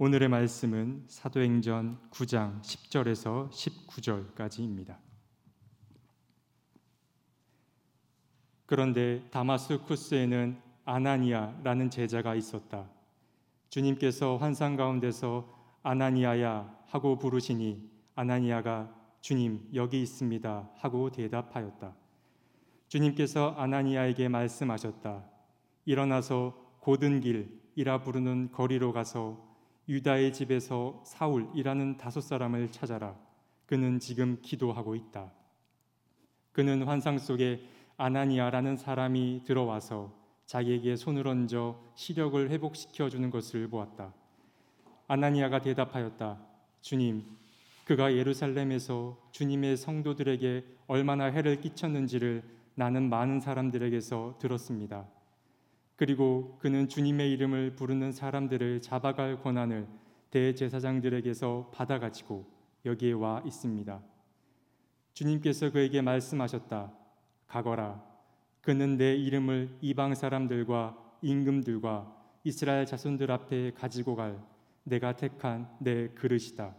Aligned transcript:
오늘의 0.00 0.28
말씀은 0.28 1.06
사도행전 1.08 1.98
9장 2.12 2.62
10절에서 2.62 3.50
19절까지입니다. 3.50 4.96
그런데 8.64 9.28
다마스쿠스에는 9.32 10.56
아나니아라는 10.84 11.90
제자가 11.90 12.36
있었다. 12.36 12.88
주님께서 13.70 14.36
환상 14.36 14.76
가운데서 14.76 15.52
아나니아야 15.82 16.78
하고 16.86 17.18
부르시니 17.18 17.90
아나니아가 18.14 18.94
주님 19.20 19.68
여기 19.74 20.00
있습니다 20.00 20.70
하고 20.76 21.10
대답하였다. 21.10 21.96
주님께서 22.86 23.56
아나니아에게 23.58 24.28
말씀하셨다. 24.28 25.24
일어나서 25.86 26.76
고든 26.82 27.18
길이라 27.18 28.02
부르는 28.02 28.52
거리로 28.52 28.92
가서 28.92 29.47
유다의 29.88 30.32
집에서 30.32 31.00
사울이라는 31.04 31.96
다섯 31.96 32.20
사람을 32.20 32.70
찾아라. 32.70 33.16
그는 33.66 33.98
지금 33.98 34.38
기도하고 34.42 34.94
있다. 34.94 35.32
그는 36.52 36.82
환상 36.82 37.18
속에 37.18 37.62
아나니아라는 37.96 38.76
사람이 38.76 39.42
들어와서 39.44 40.12
자기에게 40.46 40.96
손을 40.96 41.26
얹어 41.26 41.80
시력을 41.94 42.50
회복시켜 42.50 43.08
주는 43.08 43.30
것을 43.30 43.68
보았다. 43.68 44.12
아나니아가 45.06 45.60
대답하였다. 45.60 46.38
주님, 46.80 47.24
그가 47.84 48.14
예루살렘에서 48.14 49.18
주님의 49.32 49.76
성도들에게 49.78 50.64
얼마나 50.86 51.24
해를 51.24 51.60
끼쳤는지를 51.60 52.42
나는 52.74 53.08
많은 53.08 53.40
사람들에게서 53.40 54.36
들었습니다. 54.38 55.06
그리고 55.98 56.56
그는 56.60 56.88
주님의 56.88 57.32
이름을 57.32 57.74
부르는 57.74 58.12
사람들을 58.12 58.82
잡아갈 58.82 59.42
권한을 59.42 59.88
대제사장들에게서 60.30 61.72
받아가지고 61.74 62.48
여기에 62.84 63.14
와 63.14 63.42
있습니다. 63.44 64.00
주님께서 65.14 65.72
그에게 65.72 66.00
말씀하셨다. 66.00 66.92
가거라. 67.48 68.00
그는 68.60 68.96
내 68.96 69.16
이름을 69.16 69.76
이방 69.80 70.14
사람들과 70.14 70.96
임금들과 71.20 72.16
이스라엘 72.44 72.86
자손들 72.86 73.32
앞에 73.32 73.72
가지고 73.72 74.14
갈 74.14 74.40
내가 74.84 75.16
택한 75.16 75.68
내 75.80 76.10
그릇이다. 76.10 76.76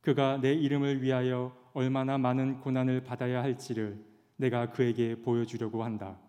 그가 0.00 0.38
내 0.40 0.54
이름을 0.54 1.02
위하여 1.02 1.54
얼마나 1.74 2.16
많은 2.16 2.60
고난을 2.60 3.04
받아야 3.04 3.42
할지를 3.42 4.02
내가 4.36 4.70
그에게 4.70 5.14
보여주려고 5.20 5.84
한다. 5.84 6.23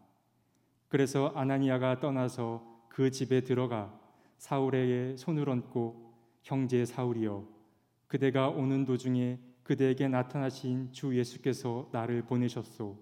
그래서 0.87 1.31
아나니아가 1.35 1.99
떠나서 1.99 2.63
그 2.89 3.11
집에 3.11 3.41
들어가 3.41 3.99
사울에게 4.37 5.17
손을 5.17 5.49
얹고 5.49 6.13
형제 6.43 6.85
사울이여 6.85 7.47
그대가 8.07 8.49
오는 8.49 8.85
도중에 8.85 9.39
그대에게 9.63 10.07
나타나신 10.07 10.91
주 10.91 11.17
예수께서 11.17 11.89
나를 11.91 12.21
보내셨소. 12.21 12.97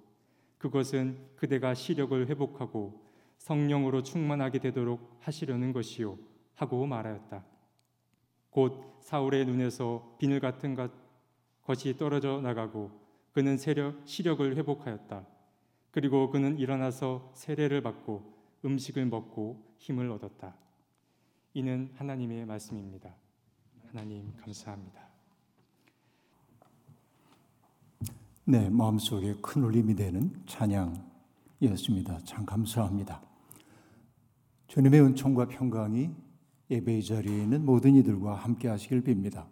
그것은 0.58 1.18
그대가 1.36 1.74
시력을 1.74 2.28
회복하고 2.30 3.04
성령으로 3.38 4.02
충만하게 4.02 4.60
되도록 4.60 5.18
하시려는 5.20 5.74
것이요 5.74 6.18
하고 6.56 6.86
말하였다. 6.86 7.44
곧 8.50 8.98
사울의 9.02 9.46
눈에서 9.46 10.16
비늘 10.18 10.40
같은 10.40 10.78
것이 11.64 11.98
떨어져 11.98 12.40
나가고 12.40 12.92
그는 13.34 13.58
세력, 13.58 14.00
시력을 14.06 14.56
회복하였다. 14.56 15.26
그리고 15.94 16.32
그는 16.32 16.58
일어나서 16.58 17.32
세례를 17.36 17.84
받고 17.84 18.34
음식을 18.66 19.06
먹고 19.06 19.64
힘을 19.78 20.10
얻었다. 20.10 20.56
이는 21.54 21.92
하나님의 21.94 22.48
말씀입니다. 22.48 23.14
하나님 23.90 24.34
감사합니다. 24.38 25.08
네, 28.46 28.72
마음속에 28.72 29.36
큰 29.40 29.64
울림이 29.64 29.94
되는 29.94 30.34
찬양이었습니다. 30.48 32.22
참 32.24 32.44
감사합니다. 32.44 33.22
주님의 34.66 35.00
은총과 35.00 35.48
평강이 35.48 36.10
예배의 36.72 37.04
자리에 37.04 37.44
있는 37.44 37.64
모든 37.64 37.94
이들과 37.94 38.34
함께 38.34 38.68
하시길 38.68 39.04
빕니다. 39.04 39.46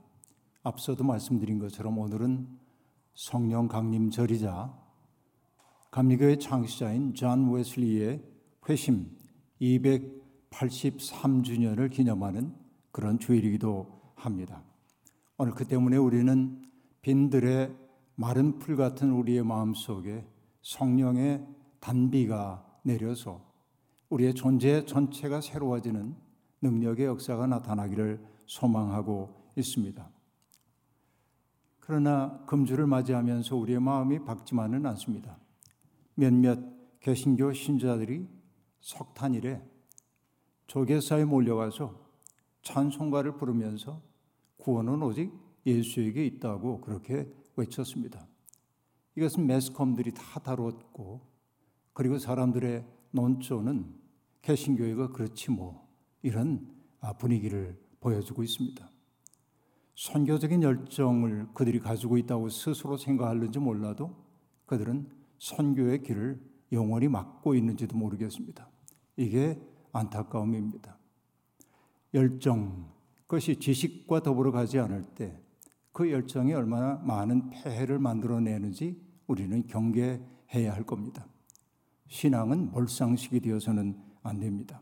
앞서도 0.63 1.03
말씀드린 1.03 1.59
것처럼 1.59 2.00
오늘은 2.00 2.47
성령 3.13 3.68
강림절이자 3.68 4.81
감리교의 5.91 6.40
창시자인 6.40 7.13
존 7.13 7.53
웨슬리의 7.53 8.24
회심 8.69 9.12
283주년을 9.62 11.91
기념하는 11.91 12.56
그런 12.91 13.19
주일이기도 13.19 14.13
합니다. 14.16 14.63
오늘 15.38 15.53
그 15.53 15.68
때문에 15.68 15.97
우리는 15.97 16.62
빈들의 17.01 17.75
마른 18.16 18.57
풀 18.57 18.78
같은 18.78 19.12
우리의 19.12 19.44
마음 19.44 19.74
속에 19.74 20.25
성령의 20.62 21.46
단비가 21.81 22.66
내려서 22.84 23.51
우리의 24.09 24.34
존재 24.34 24.85
전체가 24.85 25.41
새로워지는 25.41 26.16
능력의 26.62 27.07
역사가 27.07 27.47
나타나기를 27.47 28.25
소망하고 28.46 29.51
있습니다. 29.57 30.09
그러나 31.80 32.41
금주를 32.46 32.88
맞이하면서 32.88 33.57
우리의 33.57 33.81
마음이 33.81 34.24
밝지만은 34.24 34.85
않습니다. 34.85 35.41
몇몇 36.16 36.60
개신교 37.00 37.54
신자들이 37.54 38.28
석탄일에 38.82 39.62
조계사에 40.68 41.26
몰려가서 41.26 42.00
찬송가를 42.62 43.38
부르면서 43.38 44.02
구원은 44.58 45.02
오직 45.02 45.32
예수에게 45.66 46.26
있다고 46.26 46.82
그렇게 46.82 47.28
외쳤습니다. 47.56 48.28
이것은 49.16 49.48
매스컴들이 49.48 50.14
다 50.14 50.40
다뤘고 50.40 51.22
그리고 51.94 52.18
사람들의 52.18 52.86
논조는 53.12 53.94
개신교회가 54.42 55.10
그렇지 55.10 55.52
뭐 55.52 55.88
이런 56.22 56.74
분위기를 57.20 57.78
보여주고 58.00 58.44
있습니다. 58.44 58.90
선교적인 59.96 60.64
열정을 60.64 61.50
그들이 61.54 61.80
가지고 61.80 62.18
있다고 62.18 62.50
스스로 62.50 62.98
생각하는지 62.98 63.60
몰라도 63.60 64.16
그들은 64.66 65.21
선교의 65.41 66.03
길을 66.03 66.40
영원히 66.72 67.07
막고 67.07 67.56
있는지도 67.56 67.97
모르겠습니다. 67.97 68.69
이게 69.18 69.59
안타까움입니다. 69.91 70.97
열정, 72.13 72.90
그것이 73.22 73.57
지식과 73.57 74.22
더불어 74.22 74.51
가지 74.51 74.80
않을 74.80 75.03
때 75.16 75.41
그 75.91 76.09
열정이 76.09 76.53
얼마나 76.53 76.96
많은 77.03 77.50
폐해를 77.50 78.00
만들어내는지 78.00 79.00
우리는 79.28 79.68
경계해야 79.68 80.74
할 80.74 80.84
겁니다. 80.84 81.28
신앙은 82.07 82.72
몰상식이 82.72 83.40
되어서는 83.41 83.97
안 84.24 84.40
됩니다. 84.40 84.81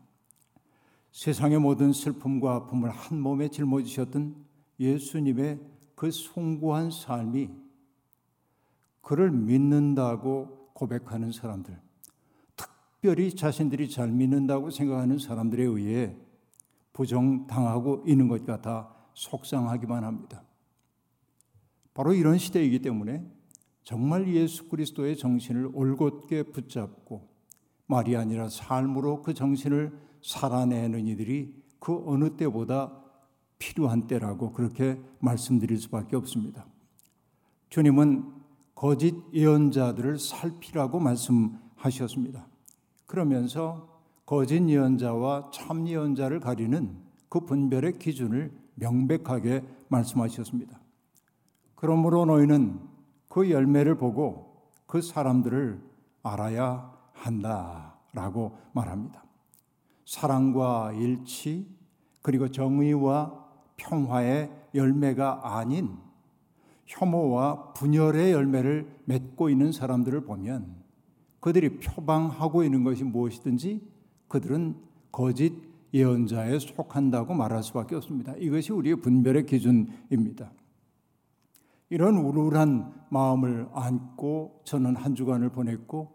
세상의 1.12 1.58
모든 1.58 1.92
슬픔과 1.92 2.54
아픔을 2.54 2.90
한 2.90 3.20
몸에 3.20 3.48
짊어지셨던 3.48 4.36
예수님의 4.78 5.60
그 5.96 6.10
숭고한 6.10 6.90
삶이 6.90 7.50
그를 9.00 9.30
믿는다고 9.30 10.70
고백하는 10.74 11.32
사람들, 11.32 11.78
특별히 12.56 13.34
자신들이 13.34 13.88
잘 13.88 14.10
믿는다고 14.10 14.70
생각하는 14.70 15.18
사람들에 15.18 15.64
의해 15.64 16.16
부정당하고 16.92 18.04
있는 18.06 18.28
것 18.28 18.44
같아 18.44 18.94
속상하기만 19.14 20.04
합니다. 20.04 20.42
바로 21.94 22.14
이런 22.14 22.38
시대이기 22.38 22.80
때문에 22.80 23.24
정말 23.82 24.28
예수 24.28 24.68
그리스도의 24.68 25.16
정신을 25.16 25.70
올곧게 25.72 26.44
붙잡고 26.44 27.28
말이 27.86 28.16
아니라 28.16 28.48
삶으로 28.48 29.22
그 29.22 29.34
정신을 29.34 29.98
살아내는 30.22 31.06
이들이 31.08 31.54
그 31.78 32.02
어느 32.06 32.36
때보다 32.36 32.96
필요한 33.58 34.06
때라고 34.06 34.52
그렇게 34.52 35.00
말씀드릴 35.18 35.78
수밖에 35.78 36.16
없습니다. 36.16 36.66
주님은 37.68 38.39
거짓 38.80 39.14
예언자들을 39.34 40.18
살피라고 40.18 41.00
말씀하셨습니다. 41.00 42.46
그러면서 43.04 44.00
거짓 44.24 44.66
예언자와 44.66 45.50
참 45.52 45.86
예언자를 45.86 46.40
가리는 46.40 46.96
그 47.28 47.40
분별의 47.40 47.98
기준을 47.98 48.50
명백하게 48.76 49.66
말씀하셨습니다. 49.88 50.80
그러므로 51.74 52.24
너희는 52.24 52.80
그 53.28 53.50
열매를 53.50 53.98
보고 53.98 54.70
그 54.86 55.02
사람들을 55.02 55.78
알아야 56.22 56.90
한다라고 57.12 58.56
말합니다. 58.72 59.22
사랑과 60.06 60.92
일치 60.92 61.68
그리고 62.22 62.50
정의와 62.50 63.44
평화의 63.76 64.50
열매가 64.74 65.58
아닌 65.58 65.98
혐오와 66.90 67.72
분열의 67.74 68.32
열매를 68.32 68.88
맺고 69.04 69.48
있는 69.48 69.70
사람들을 69.70 70.24
보면 70.24 70.74
그들이 71.38 71.78
표방하고 71.78 72.64
있는 72.64 72.82
것이 72.82 73.04
무엇이든지 73.04 73.80
그들은 74.28 74.76
거짓 75.12 75.52
예언자에 75.94 76.58
속한다고 76.58 77.34
말할 77.34 77.62
수밖에 77.62 77.96
없습니다. 77.96 78.34
이것이 78.36 78.72
우리의 78.72 78.96
분별의 78.96 79.46
기준입니다. 79.46 80.52
이런 81.88 82.16
우울한 82.18 82.92
마음을 83.08 83.68
안고 83.72 84.62
저는 84.64 84.96
한 84.96 85.14
주간을 85.14 85.50
보냈고 85.50 86.12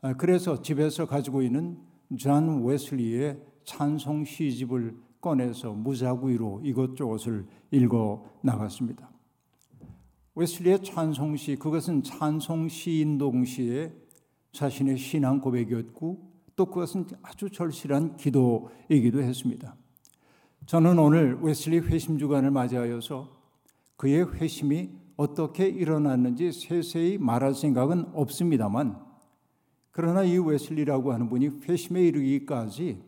아, 0.00 0.14
그래서 0.14 0.60
집에서 0.62 1.06
가지고 1.06 1.42
있는 1.42 1.78
존 2.16 2.64
웨슬리의 2.64 3.40
찬송 3.64 4.24
시집을 4.24 4.96
꺼내서 5.20 5.72
무작위로 5.72 6.60
이것저것을 6.64 7.46
읽어 7.70 8.24
나갔습니다. 8.42 9.10
웨슬리의 10.38 10.84
찬송시 10.84 11.56
그것은 11.56 12.04
찬송 12.04 12.68
시인 12.68 13.18
동시에 13.18 13.92
자신의 14.52 14.96
신앙 14.96 15.40
고백이었고 15.40 16.30
또 16.54 16.66
그것은 16.66 17.06
아주 17.22 17.50
절실한 17.50 18.16
기도이기도 18.16 19.20
했습니다. 19.20 19.74
저는 20.66 20.96
오늘 21.00 21.40
웨슬리 21.42 21.80
회심 21.80 22.18
주간을 22.18 22.52
맞이하여서 22.52 23.36
그의 23.96 24.32
회심이 24.34 24.90
어떻게 25.16 25.66
일어났는지 25.66 26.52
세세히 26.52 27.18
말할 27.18 27.52
생각은 27.56 28.10
없습니다만 28.12 28.96
그러나 29.90 30.22
이 30.22 30.38
웨슬리라고 30.38 31.12
하는 31.12 31.28
분이 31.28 31.62
회심에 31.68 32.00
이르기까지 32.06 33.02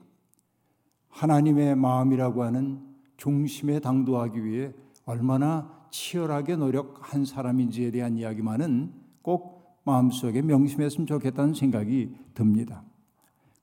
하나님의 1.11 1.77
마음이라고 1.77 2.43
하는 2.43 2.81
중심에 3.17 3.79
당도하기 3.79 4.45
위해 4.45 4.73
얼마나 5.05 5.80
치열하게 5.91 6.57
노력한 6.57 7.25
사람인지에 7.25 7.91
대한 7.91 8.17
이야기만은 8.17 8.93
꼭 9.23 9.79
마음속에 9.85 10.43
명심했으면 10.43 11.07
좋겠다는 11.07 11.55
생각이 11.55 12.15
듭니다. 12.35 12.83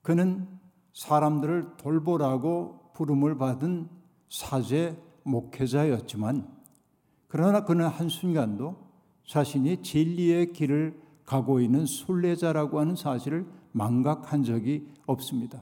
그는 0.01 0.47
사람들을 0.94 1.77
돌보라고 1.77 2.91
부름을 2.94 3.38
받은 3.38 3.88
사제 4.29 4.97
목회자였지만 5.24 6.47
그러나 7.27 7.65
그는 7.65 7.88
한순간도 7.88 8.75
자신이 9.25 9.83
진리의 9.83 10.53
길을 10.53 11.00
가고 11.25 11.59
있는 11.59 11.85
순례자라고 11.85 12.80
하는 12.80 12.95
사실을 12.95 13.45
망각한 13.73 14.44
적이 14.44 14.88
없습니다. 15.06 15.62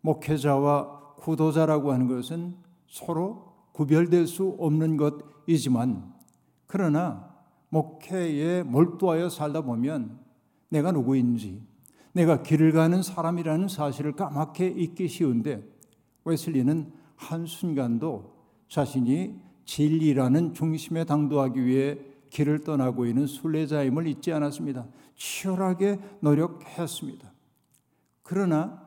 목회자와 0.00 1.16
구도자라고 1.16 1.92
하는 1.92 2.06
것은 2.06 2.54
서로 2.86 3.49
구별될 3.72 4.26
수 4.26 4.56
없는 4.58 4.96
것이지만 4.96 6.12
그러나 6.66 7.30
목회에 7.70 8.62
몰두하여 8.62 9.28
살다 9.28 9.62
보면 9.62 10.18
내가 10.68 10.92
누구인지 10.92 11.62
내가 12.12 12.42
길을 12.42 12.72
가는 12.72 13.02
사람이라는 13.02 13.68
사실을 13.68 14.12
까맣게 14.12 14.66
잊기 14.68 15.08
쉬운데 15.08 15.62
웨슬리는 16.24 16.92
한순간도 17.16 18.34
자신이 18.68 19.40
진리라는 19.64 20.54
중심에 20.54 21.04
당도하기 21.04 21.64
위해 21.64 21.98
길을 22.30 22.64
떠나고 22.64 23.06
있는 23.06 23.26
순례자임을 23.26 24.06
잊지 24.06 24.32
않았습니다. 24.32 24.86
치열하게 25.16 26.00
노력했습니다. 26.20 27.32
그러나 28.22 28.80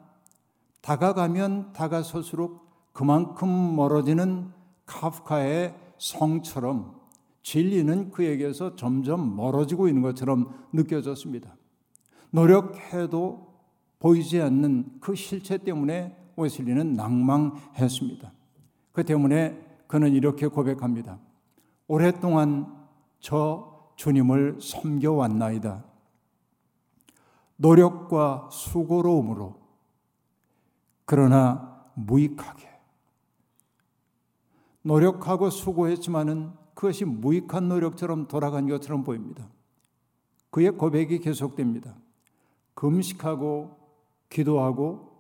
다가가면 0.82 1.74
다가설수록 1.74 2.92
그만큼 2.94 3.76
멀어지는 3.76 4.52
카프카의 4.94 5.76
성처럼 5.98 7.02
진리는 7.42 8.12
그에게서 8.12 8.76
점점 8.76 9.36
멀어지고 9.36 9.88
있는 9.88 10.02
것처럼 10.02 10.68
느껴졌습니다. 10.72 11.56
노력해도 12.32 13.54
보이지 14.00 14.42
않는 14.42 15.00
그 15.00 15.16
실체 15.16 15.58
때문에 15.58 16.18
웨슬리는 16.36 16.94
낭망했습니다. 16.94 18.32
그 18.92 19.04
때문에 19.04 19.60
그는 19.88 20.14
이렇게 20.14 20.48
고백합니다. 20.48 21.20
오랫동안 21.88 22.74
저 23.20 23.92
주님을 23.96 24.60
섬겨왔나이다. 24.62 25.84
노력과 27.58 28.50
수고로움으로 28.52 29.56
그러나 31.06 31.86
무익하게 31.94 32.73
노력하고 34.84 35.50
수고했지만은 35.50 36.52
그것이 36.74 37.06
무익한 37.06 37.70
노력처럼 37.70 38.28
돌아간 38.28 38.68
것처럼 38.68 39.04
보입니다. 39.04 39.50
그의 40.50 40.72
고백이 40.72 41.20
계속됩니다. 41.20 41.96
금식하고 42.76 43.78
기도하고 44.30 45.12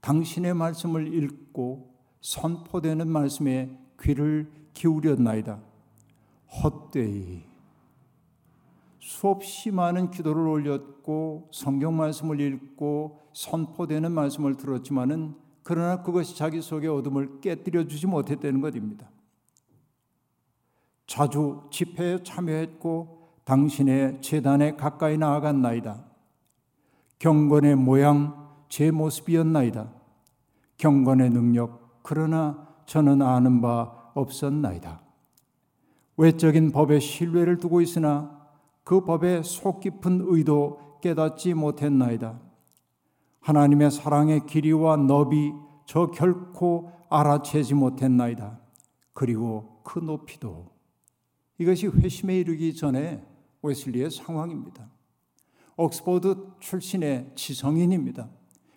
당신의 0.00 0.54
말씀을 0.54 1.14
읽고 1.14 1.94
선포되는 2.20 3.08
말씀에 3.08 3.76
귀를 4.00 4.50
기울였나이다. 4.72 5.60
헛되이 6.62 7.44
수없이 8.98 9.70
많은 9.70 10.10
기도를 10.10 10.46
올렸고 10.46 11.48
성경 11.52 11.96
말씀을 11.96 12.40
읽고 12.40 13.20
선포되는 13.32 14.10
말씀을 14.12 14.56
들었지만은 14.56 15.34
그러나 15.70 16.02
그것이 16.02 16.36
자기 16.36 16.60
속의 16.60 16.90
어둠을 16.90 17.40
깨뜨려 17.40 17.86
주지 17.86 18.08
못했다는 18.08 18.60
것입니다. 18.60 19.08
자주 21.06 21.62
집회에 21.70 22.24
참여했고 22.24 23.36
당신의 23.44 24.20
재단에 24.20 24.74
가까이 24.74 25.16
나아갔나이다. 25.16 26.04
경건의 27.20 27.76
모양 27.76 28.50
제 28.68 28.90
모습이었나이다. 28.90 29.92
경건의 30.76 31.30
능력 31.30 32.02
그러나 32.02 32.66
저는 32.86 33.22
아는 33.22 33.60
바 33.60 34.10
없었나이다. 34.14 35.00
외적인 36.16 36.72
법에 36.72 36.98
신뢰를 36.98 37.58
두고 37.58 37.80
있으나 37.80 38.40
그 38.82 39.04
법의 39.04 39.44
속 39.44 39.78
깊은 39.78 40.24
의도 40.24 40.98
깨닫지 41.00 41.54
못했나이다. 41.54 42.49
하나님의 43.50 43.90
사랑의 43.90 44.46
길이와 44.46 44.96
너비 44.96 45.52
저 45.84 46.12
결코 46.12 46.92
알아채지 47.08 47.74
못했나이다. 47.74 48.60
그리고 49.12 49.80
그 49.82 49.98
높이도 49.98 50.70
이것이 51.58 51.88
회심에 51.88 52.38
이르기 52.38 52.74
전에 52.76 53.24
웨슬리의 53.62 54.12
상황입니다. 54.12 54.88
옥스퍼드 55.76 56.36
출신의 56.60 57.32
지성인입니다. 57.34 58.28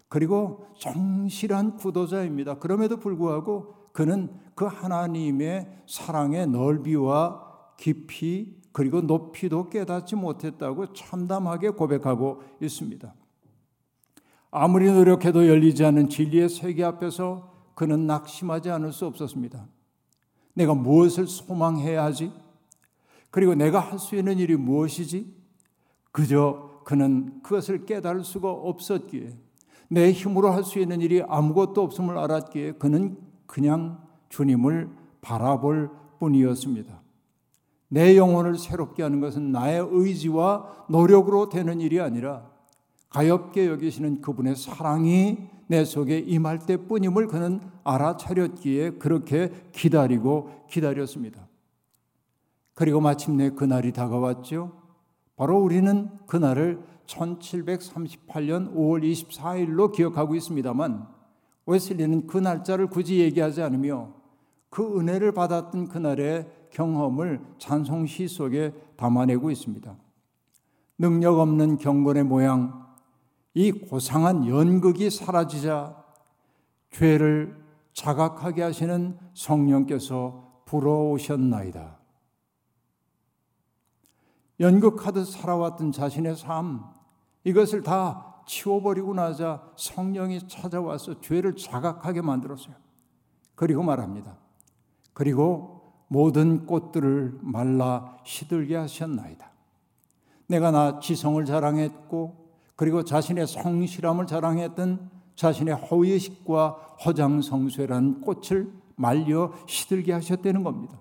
그리고 0.10 0.66
정실한 0.80 1.78
구도자입니다. 1.78 2.58
그럼에도 2.58 2.98
불구하고 2.98 3.76
그는 3.94 4.30
그 4.56 4.66
하나님의 4.66 5.84
사랑의 5.88 6.48
넓이와 6.48 7.76
깊이 7.78 8.60
그리고 8.72 9.02
높이도 9.02 9.70
깨닫지 9.70 10.16
못했다고 10.16 10.94
참담하게 10.94 11.72
고백하고 11.72 12.42
있습니다. 12.60 13.14
아무리 14.56 14.92
노력해도 14.92 15.48
열리지 15.48 15.84
않는 15.84 16.10
진리의 16.10 16.48
세계 16.48 16.84
앞에서 16.84 17.52
그는 17.74 18.06
낙심하지 18.06 18.70
않을 18.70 18.94
수 18.94 19.08
없었습니다. 19.08 19.66
내가 20.54 20.76
무엇을 20.76 21.26
소망해야 21.26 22.04
하지? 22.04 22.32
그리고 23.32 23.56
내가 23.56 23.80
할 23.80 23.98
수 23.98 24.16
있는 24.16 24.38
일이 24.38 24.56
무엇이지? 24.56 25.34
그저 26.12 26.82
그는 26.86 27.42
그것을 27.42 27.88
깨달을 27.88 28.24
수가 28.24 28.52
없었기에 28.52 29.36
내 29.90 30.12
힘으로 30.12 30.52
할 30.52 30.64
수 30.64 30.78
있는 30.78 31.02
일이 31.02 31.24
아무것도 31.28 31.82
없음을 31.82 32.16
알았기에 32.16 32.74
그는 32.74 33.18
그냥 33.48 34.04
주님을 34.30 34.88
바라볼 35.22 35.90
뿐이었습니다. 36.20 37.02
내 37.90 38.16
영혼을 38.18 38.60
새롭게 38.60 39.02
하는 39.02 39.20
것은 39.20 39.52
나의 39.52 39.84
의지와 39.90 40.86
노력으로 40.90 41.50
되는 41.50 41.82
일이 41.82 42.00
아니라 42.00 42.53
가엽게 43.14 43.68
여기시는 43.68 44.22
그분의 44.22 44.56
사랑이 44.56 45.38
내 45.68 45.86
속에 45.86 46.20
임할 46.20 46.60
때뿐임을 46.60 47.28
그는 47.28 47.62
알아차렸기에 47.84 48.92
그렇게 48.92 49.52
기다리고 49.72 50.50
기다렸습니다. 50.70 51.48
그리고 52.74 53.00
마침내 53.00 53.52
그날이 53.52 53.92
다가왔죠. 53.92 54.72
바로 55.36 55.62
우리는 55.62 56.10
그날을 56.26 56.82
1738년 57.06 58.74
5월 58.74 59.04
24일로 59.04 59.92
기억하고 59.92 60.36
있습니다만 60.36 61.08
웨슬리는 61.66 62.28
그 62.28 62.38
날짜를 62.38 62.88
굳이 62.88 63.20
얘기하지 63.20 63.62
않으며 63.62 64.14
그 64.70 65.00
은혜를 65.00 65.34
받았던 65.34 65.88
그날의 65.88 66.48
경험을 66.72 67.42
찬송시 67.60 68.28
속에 68.28 68.74
담아내고 68.98 69.52
있습니다. 69.52 69.96
능력 70.98 71.40
없는 71.40 71.78
경건의 71.78 72.24
모양, 72.24 72.83
이 73.54 73.72
고상한 73.72 74.48
연극이 74.48 75.10
사라지자 75.10 76.04
죄를 76.92 77.64
자각하게 77.94 78.64
하시는 78.64 79.18
성령께서 79.34 80.64
불어오셨나이다. 80.66 82.00
연극하듯 84.60 85.28
살아왔던 85.28 85.92
자신의 85.92 86.36
삶, 86.36 86.84
이것을 87.44 87.84
다 87.84 88.42
치워버리고 88.46 89.14
나자 89.14 89.64
성령이 89.76 90.48
찾아와서 90.48 91.22
죄를 91.22 91.56
자각하게 91.56 92.22
만들었어요. 92.22 92.76
그리고 93.56 93.84
말합니다. 93.84 94.38
그리고 95.14 95.94
모든 96.08 96.66
꽃들을 96.66 97.40
말라 97.42 98.18
시들게 98.24 98.76
하셨나이다. 98.76 99.52
내가 100.48 100.72
나 100.72 101.00
지성을 101.00 101.44
자랑했고 101.46 102.43
그리고 102.76 103.04
자신의 103.04 103.48
성실함을 103.48 104.28
자랑했던 104.28 105.10
자신의 105.36 105.76
허위의식과 105.76 106.70
허장성쇠라는 107.06 108.22
꽃을 108.22 108.72
말려 108.96 109.54
시들게 109.68 110.14
하셨다는 110.14 110.64
겁니다. 110.64 111.00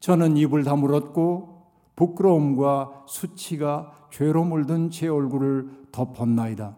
저는 0.00 0.36
입을 0.36 0.64
다물었고 0.64 1.62
부끄러움과 1.96 3.04
수치가 3.06 3.92
죄로 4.10 4.44
물든 4.44 4.90
제 4.90 5.08
얼굴을 5.08 5.86
덮었나이다. 5.92 6.76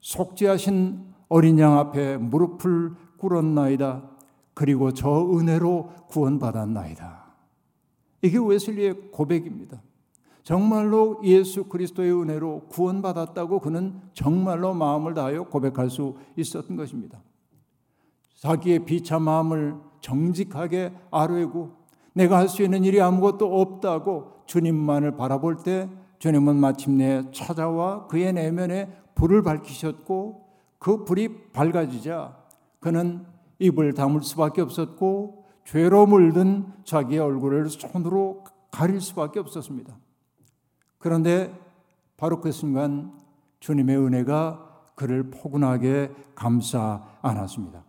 속죄하신 0.00 1.14
어린 1.28 1.58
양 1.58 1.78
앞에 1.78 2.16
무릎을 2.16 2.94
꿇었나이다. 3.18 4.10
그리고 4.54 4.92
저 4.92 5.28
은혜로 5.32 6.06
구원받았나이다. 6.08 7.24
이게 8.22 8.38
웨슬리의 8.38 9.10
고백입니다. 9.10 9.80
정말로 10.44 11.20
예수 11.24 11.64
그리스도의 11.64 12.12
은혜로 12.12 12.66
구원받았다고 12.68 13.60
그는 13.60 14.00
정말로 14.12 14.74
마음을 14.74 15.14
다하여 15.14 15.44
고백할 15.44 15.88
수 15.88 16.16
있었던 16.36 16.76
것입니다. 16.76 17.22
자기의 18.36 18.84
비참한 18.84 19.24
마음을 19.24 19.74
정직하게 20.02 20.92
아뢰고 21.10 21.84
내가 22.12 22.38
할 22.38 22.48
수 22.48 22.62
있는 22.62 22.84
일이 22.84 23.00
아무것도 23.00 23.60
없다고 23.60 24.32
주님만을 24.46 25.16
바라볼 25.16 25.56
때 25.56 25.88
주님은 26.18 26.56
마침내 26.56 27.22
찾아와 27.32 28.06
그의 28.06 28.34
내면에 28.34 28.94
불을 29.14 29.42
밝히셨고 29.42 30.44
그 30.78 31.04
불이 31.04 31.52
밝아지자 31.52 32.36
그는 32.80 33.24
입을 33.58 33.94
다물 33.94 34.22
수밖에 34.22 34.60
없었고 34.60 35.44
죄로 35.64 36.06
물든 36.06 36.66
자기의 36.84 37.20
얼굴을 37.20 37.70
손으로 37.70 38.44
가릴 38.70 39.00
수밖에 39.00 39.40
없었습니다. 39.40 39.96
그런데 41.04 41.54
바로 42.16 42.40
그 42.40 42.50
순간 42.50 43.12
주님의 43.60 43.98
은혜가 43.98 44.86
그를 44.94 45.30
포근하게 45.30 46.10
감싸 46.34 47.18
안았습니다. 47.20 47.84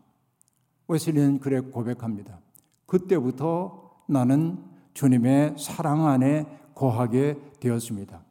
웨슬리는 0.90 1.40
그래 1.40 1.62
고백합니다. 1.62 2.42
그때부터 2.86 4.02
나는 4.10 4.62
주님의 4.94 5.56
사랑 5.58 6.06
안에 6.08 6.46
거하게 6.76 7.40
되었습니다. 7.62 8.22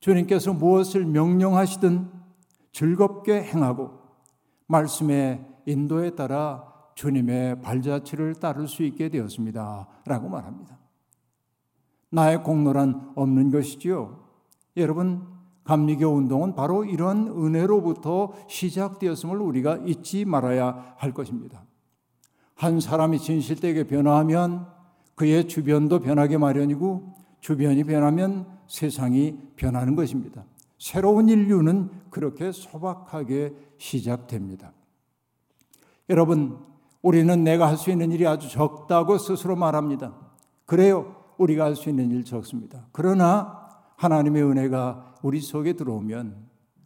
주님께서 0.00 0.54
무엇을 0.54 1.04
명령하시든 1.04 2.10
즐겁게 2.72 3.42
행하고 3.42 3.90
말씀의 4.68 5.46
인도에 5.66 6.14
따라 6.14 6.64
주님의 6.94 7.60
발자취를 7.60 8.36
따를 8.36 8.68
수 8.68 8.84
있게 8.84 9.10
되었습니다. 9.10 9.86
라고 10.06 10.30
말합니다. 10.30 10.85
나의 12.10 12.42
공로란 12.42 13.12
없는 13.14 13.50
것이지요. 13.50 14.18
여러분, 14.76 15.26
감리교 15.64 16.06
운동은 16.06 16.54
바로 16.54 16.84
이런 16.84 17.26
은혜로부터 17.26 18.32
시작되었음을 18.48 19.40
우리가 19.40 19.78
잊지 19.84 20.24
말아야 20.24 20.94
할 20.96 21.12
것입니다. 21.12 21.64
한 22.54 22.80
사람이 22.80 23.18
진실되게 23.18 23.84
변화하면 23.84 24.66
그의 25.14 25.48
주변도 25.48 26.00
변하게 26.00 26.38
마련이고 26.38 27.14
주변이 27.40 27.84
변하면 27.84 28.46
세상이 28.68 29.38
변하는 29.56 29.96
것입니다. 29.96 30.44
새로운 30.78 31.28
인류는 31.28 31.90
그렇게 32.10 32.52
소박하게 32.52 33.54
시작됩니다. 33.78 34.72
여러분, 36.08 36.58
우리는 37.02 37.44
내가 37.44 37.68
할 37.68 37.76
수 37.76 37.90
있는 37.90 38.12
일이 38.12 38.26
아주 38.26 38.48
적다고 38.48 39.18
스스로 39.18 39.56
말합니다. 39.56 40.14
그래요. 40.64 41.14
우리가 41.38 41.64
할 41.64 41.76
수 41.76 41.88
있는 41.90 42.10
일 42.10 42.24
적습니다. 42.24 42.86
그러나 42.92 43.68
하나님의 43.96 44.42
은혜가 44.42 45.16
우리 45.22 45.40
속에 45.40 45.72
들어오면 45.74 46.36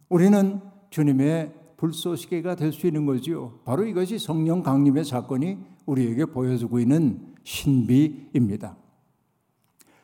우리는 0.09 0.61
주님의 0.89 1.53
불쏘시개가 1.77 2.55
될 2.55 2.71
수 2.71 2.87
있는 2.87 3.05
거지요. 3.05 3.59
바로 3.65 3.85
이것이 3.85 4.19
성령 4.19 4.61
강림의 4.61 5.05
사건이 5.05 5.57
우리에게 5.85 6.25
보여주고 6.25 6.79
있는 6.79 7.33
신비입니다. 7.43 8.77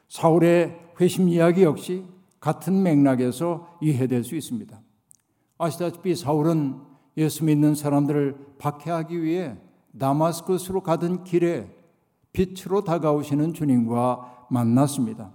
사울의 0.08 0.80
회심 1.00 1.30
이야기 1.30 1.63
역시 1.63 2.04
같은 2.39 2.82
맥락에서 2.82 3.77
이해될 3.82 4.24
수 4.24 4.36
있습니다. 4.36 4.80
아시다시피 5.58 6.16
사울은 6.16 6.80
예수 7.18 7.44
믿는 7.46 7.75
사람들을 7.75 8.56
박해하기 8.60 9.22
위해 9.22 9.58
다마스커스로 10.00 10.82
가던 10.82 11.24
길에 11.24 11.70
빛으로 12.32 12.84
다가오시는 12.84 13.54
주님과 13.54 14.37
만났습니다. 14.50 15.32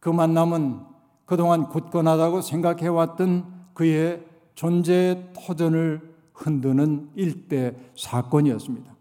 그 0.00 0.08
만남은 0.08 0.80
그동안 1.24 1.68
굳건하다고 1.68 2.40
생각해왔던 2.40 3.52
그의 3.74 4.24
존재의 4.54 5.32
터전을 5.34 6.14
흔드는 6.32 7.10
일대 7.14 7.76
사건이었습니다. 7.96 8.94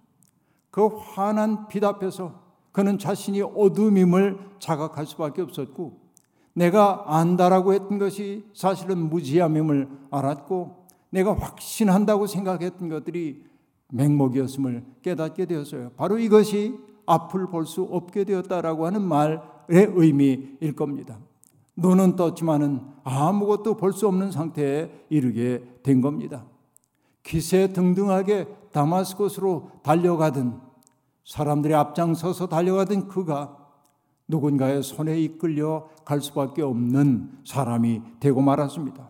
그 0.72 0.88
환한 0.88 1.68
빛 1.68 1.84
앞에서 1.84 2.44
그는 2.72 2.98
자신이 2.98 3.42
어둠임을 3.42 4.38
자각할 4.60 5.06
수밖에 5.06 5.42
없었고 5.42 6.06
내가 6.54 7.04
안다라고 7.08 7.74
했던 7.74 7.98
것이 8.00 8.46
사실은 8.54 9.10
무지함임을 9.10 9.90
알았고 10.12 10.86
내가 11.10 11.34
확신한다고 11.38 12.28
생각했던 12.28 12.90
것들이 12.90 13.46
맹목이었음을 13.92 14.84
깨닫게 15.02 15.46
되었어요. 15.46 15.92
바로 15.96 16.18
이것이 16.18 16.76
앞을 17.06 17.48
볼 17.48 17.66
수 17.66 17.84
없게 17.84 18.24
되었다라고 18.24 18.86
하는 18.86 19.02
말의 19.02 19.40
의미일 19.70 20.76
겁니다. 20.76 21.18
눈은 21.76 22.16
떴지만은 22.16 22.82
아무것도 23.04 23.78
볼 23.78 23.92
수 23.94 24.08
없는 24.08 24.32
상태에 24.32 24.90
이르게 25.10 25.64
된 25.84 26.02
겁니다. 26.02 26.46
기세 27.24 27.74
등등하게 27.74 28.48
다마스코스로 28.72 29.72
달려가던 29.84 30.62
사람들이 31.26 31.74
앞장서서 31.74 32.48
달려가던 32.48 33.08
그가 33.08 33.58
누군가의 34.28 34.84
손에 34.84 35.20
이끌려 35.20 35.88
갈 36.04 36.22
수밖에 36.22 36.62
없는 36.62 37.40
사람이 37.46 38.02
되고 38.20 38.42
말았습니다. 38.42 39.10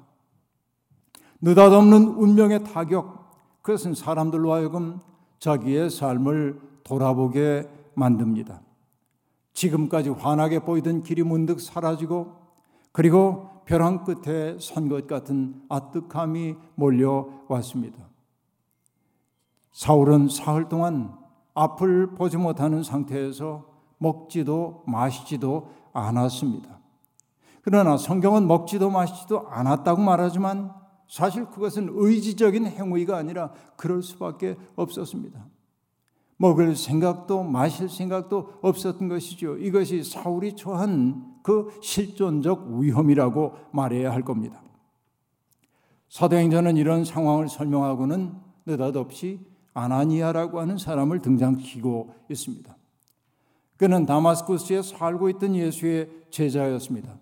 느닷없는 1.42 2.08
운명의 2.08 2.64
타격, 2.64 3.32
그것은 3.62 3.94
사람들로 3.96 4.54
하여금 4.54 5.00
자기의 5.40 5.90
삶을 5.90 6.60
돌아보게 6.84 7.70
만듭니다. 7.96 8.62
지금까지 9.54 10.10
환하게 10.10 10.60
보이던 10.60 11.04
길이 11.04 11.24
문득 11.24 11.60
사라지고 11.62 12.34
그리고 12.92 13.50
벼랑 13.66 14.04
끝에 14.04 14.58
선 14.60 14.90
것 14.90 15.08
같은 15.08 15.62
아득함이 15.70 16.56
몰려왔습니다. 16.75 17.98
사울은 19.72 20.30
사흘 20.30 20.70
동안 20.70 21.18
앞을 21.54 22.16
보지 22.16 22.38
못하는 22.38 22.84
상태에서 22.84 23.66
먹지도 23.98 24.84
마시지도 24.88 25.70
않았습니다. 25.94 26.80
그러나 27.62 27.98
성경은 27.98 28.48
먹지도 28.48 28.90
마시지도 28.90 29.48
않았다고 29.50 30.02
말하지만 30.02 30.72
사실 31.08 31.46
그것은 31.46 31.90
의지적인 31.92 32.68
행위가 32.68 33.18
아니라 33.18 33.52
그럴 33.75 34.04
수밖에 34.04 34.58
없었습니다. 34.75 35.46
먹을 36.38 36.75
생각도 36.75 37.44
마실 37.44 37.89
생각도 37.89 38.60
없었던 38.62 39.08
것이죠. 39.08 39.58
이것이 39.58 40.04
사울이 40.04 40.56
처한 40.56 41.36
그 41.42 41.70
실존적 41.82 42.80
위험이라고 42.80 43.54
말해야 43.72 44.12
할 44.12 44.24
겁니다. 44.24 44.62
사도행전은 46.10 46.77
이런 46.77 47.06
상황을 47.06 47.48
설명하고는 47.48 48.34
느닷없이 48.65 49.39
아나니아라고 49.74 50.60
하는 50.60 50.77
사람을 50.77 51.22
등장시키고 51.22 52.13
있습니다. 52.30 52.75
그는 53.77 54.06
다마스쿠스에 54.06 54.82
살고 54.82 55.30
있던 55.32 55.56
예수의 55.56 56.10
제자였습니다. 56.32 57.18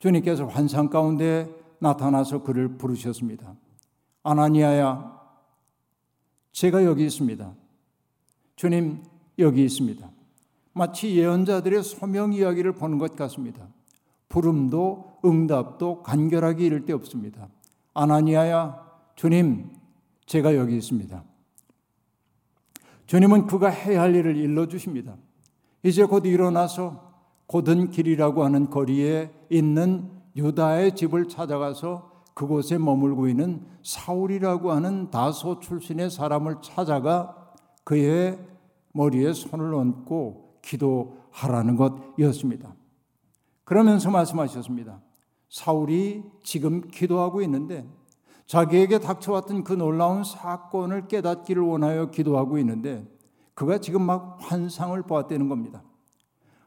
주님께서 0.00 0.46
환상 0.46 0.90
가운데 0.90 1.48
나타나서 1.78 2.42
그를 2.42 2.76
부르셨습니다. 2.76 3.54
아나니아야, 4.24 5.20
제가 6.50 6.84
여기 6.84 7.06
있습니다. 7.06 7.54
주님, 8.62 9.02
여기 9.40 9.64
있습니다. 9.64 10.08
마치 10.72 11.16
예언자들의 11.16 11.82
소명 11.82 12.32
이야기를 12.32 12.74
보는 12.74 12.98
것 12.98 13.16
같습니다. 13.16 13.66
부름도 14.28 15.18
응답도 15.24 16.04
간결하게 16.04 16.66
이를 16.66 16.84
데 16.84 16.92
없습니다. 16.92 17.48
아나니아야, 17.92 18.80
주님, 19.16 19.68
제가 20.26 20.54
여기 20.54 20.76
있습니다. 20.76 21.24
주님은 23.06 23.48
그가 23.48 23.68
해야 23.68 24.02
할 24.02 24.14
일을 24.14 24.36
일러 24.36 24.68
주십니다. 24.68 25.16
이제 25.82 26.04
곧 26.04 26.24
일어나서 26.24 27.14
고든 27.48 27.90
길이라고 27.90 28.44
하는 28.44 28.70
거리에 28.70 29.32
있는 29.50 30.08
유다의 30.36 30.94
집을 30.94 31.26
찾아가서 31.26 32.22
그곳에 32.32 32.78
머물고 32.78 33.26
있는 33.26 33.66
사울이라고 33.82 34.70
하는 34.70 35.10
다소 35.10 35.58
출신의 35.58 36.12
사람을 36.12 36.58
찾아가 36.62 37.42
그의 37.84 38.38
머리에 38.92 39.32
손을 39.32 39.74
얹고 39.74 40.58
기도하라는 40.62 41.76
것이었습니다. 41.76 42.74
그러면서 43.64 44.10
말씀하셨습니다. 44.10 45.00
사울이 45.48 46.24
지금 46.42 46.80
기도하고 46.88 47.42
있는데 47.42 47.86
자기에게 48.46 48.98
닥쳐왔던 48.98 49.64
그 49.64 49.72
놀라운 49.72 50.24
사건을 50.24 51.08
깨닫기를 51.08 51.62
원하여 51.62 52.10
기도하고 52.10 52.58
있는데 52.58 53.06
그가 53.54 53.78
지금 53.78 54.02
막 54.02 54.38
환상을 54.40 55.00
보았다는 55.02 55.48
겁니다. 55.48 55.82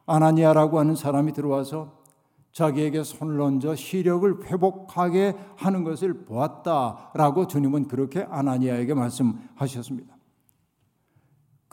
아나니아라고 0.05 0.79
하는 0.79 0.95
사람이 0.95 1.33
들어와서 1.33 2.03
자기에게 2.51 3.03
손을 3.03 3.41
얹어 3.41 3.75
시력을 3.75 4.45
회복하게 4.45 5.35
하는 5.57 5.83
것을 5.83 6.25
보았다라고 6.25 7.47
주님은 7.47 7.87
그렇게 7.87 8.25
아나니아에게 8.29 8.93
말씀하셨습니다. 8.93 10.14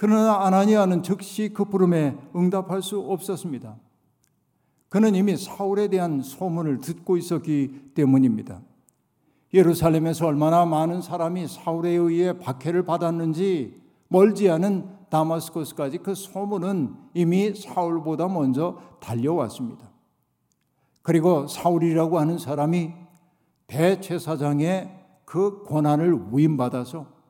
그러나 0.03 0.47
아나니아는 0.47 1.05
즉시 1.05 1.53
그 1.55 1.65
부름에 1.65 2.19
응답할 2.35 2.83
수 2.83 2.99
없었습니다. 2.99 3.77
그는 4.89 5.15
이미 5.15 5.37
사울에 5.37 5.87
대한 5.87 6.23
소문을 6.23 6.79
듣고 6.79 7.17
있었기 7.17 7.93
때문입니다. 7.95 8.63
예루살렘에서 9.55 10.27
얼마나 10.27 10.67
많은 10.67 11.03
사람이 11.03 11.47
사울에 11.47 11.91
의해 11.91 12.37
박해를 12.37 12.85
받았는지 12.85 13.81
멀지 14.09 14.51
않은 14.51 14.89
다마스코스까지 15.09 15.99
그 15.99 16.17
소문은 16.17 16.97
이미 17.15 17.55
사울보다 17.55 18.27
먼저 18.27 18.81
달려왔습니다. 18.99 19.89
그리고 21.03 21.47
사울이라고 21.47 22.19
하는 22.19 22.39
사람이 22.39 22.91
대제사장의 23.69 24.99
그 25.25 25.63
권한을 25.63 26.23
위임받아서 26.33 27.22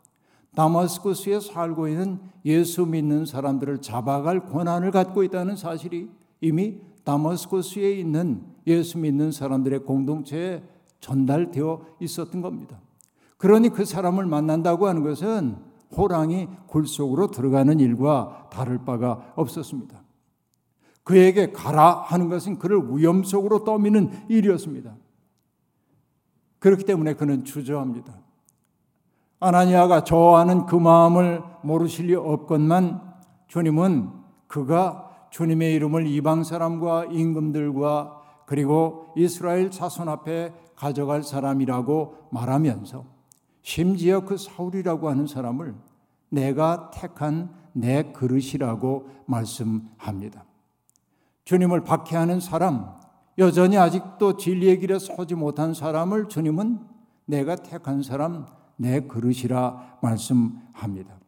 다마스쿠스에 0.55 1.41
살고 1.41 1.89
있는 1.89 2.21
예수 2.45 2.85
믿는 2.85 3.25
사람들을 3.25 3.81
잡아갈 3.81 4.47
권한을 4.47 4.91
갖고 4.91 5.23
있다는 5.23 5.57
사실이 5.57 6.11
이미 6.41 6.79
다마스쿠스에 7.05 7.93
있는 7.93 8.45
예수 8.67 8.99
믿는 8.99 9.33
사람들의 9.33 9.81
공동체에 9.81 10.63
전달되어 11.01 11.87
있었던 12.01 12.43
겁니다. 12.43 12.81
그러니 13.39 13.71
그 13.71 13.85
사람을 13.85 14.27
만난다고 14.27 14.87
하는 14.87 15.03
것은 15.03 15.57
호랑이 15.97 16.49
굴 16.69 16.87
속으로 16.87 17.31
들어가는 17.31 17.81
일과 17.81 18.49
다를 18.51 18.85
바가 18.85 19.33
없었습니다. 19.35 20.03
그에게 21.03 21.51
가라 21.51 22.03
하는 22.03 22.29
것은 22.29 22.59
그를 22.59 22.81
위험 22.93 23.25
속으로 23.25 23.65
떠미는 23.65 24.11
일이었습니다. 24.29 24.95
그렇기 26.61 26.85
때문에 26.85 27.15
그는 27.15 27.45
주저합니다. 27.45 28.15
아나니아가 29.43 30.05
좋아하는 30.05 30.67
그 30.67 30.77
마음을 30.77 31.43
모르실 31.63 32.07
리 32.07 32.15
없건만 32.15 33.01
주님은 33.49 34.11
그가 34.47 35.11
주님의 35.31 35.75
이름을 35.75 36.07
이방 36.07 36.45
사람과 36.45 37.07
임금들과 37.07 38.21
그리고 38.47 39.13
이스라엘 39.17 39.71
자손 39.71 40.09
앞에 40.09 40.53
가져갈 40.77 41.25
사람이라고 41.25 42.29
말하면서 42.31 43.05
심지어 43.63 44.21
그 44.21 44.37
사울이라고 44.37 45.09
하는 45.09 45.27
사람을 45.27 45.75
내가 46.29 46.91
택한 46.93 47.51
내 47.73 48.13
그릇이라고 48.13 49.09
말씀합니다. 49.27 50.45
주님을 51.45 51.83
박해하는 51.83 52.39
사람, 52.39 52.95
여전히 53.39 53.77
아직도 53.77 54.37
진리의 54.37 54.79
길에 54.79 54.99
서지 55.01 55.35
못한 55.35 55.75
사람을 55.75 56.29
주님은 56.29 56.79
내가 57.27 57.57
택한 57.57 58.03
사람, 58.03 58.47
내 58.77 59.01
그릇이라 59.01 59.99
말씀합니다. 60.03 61.19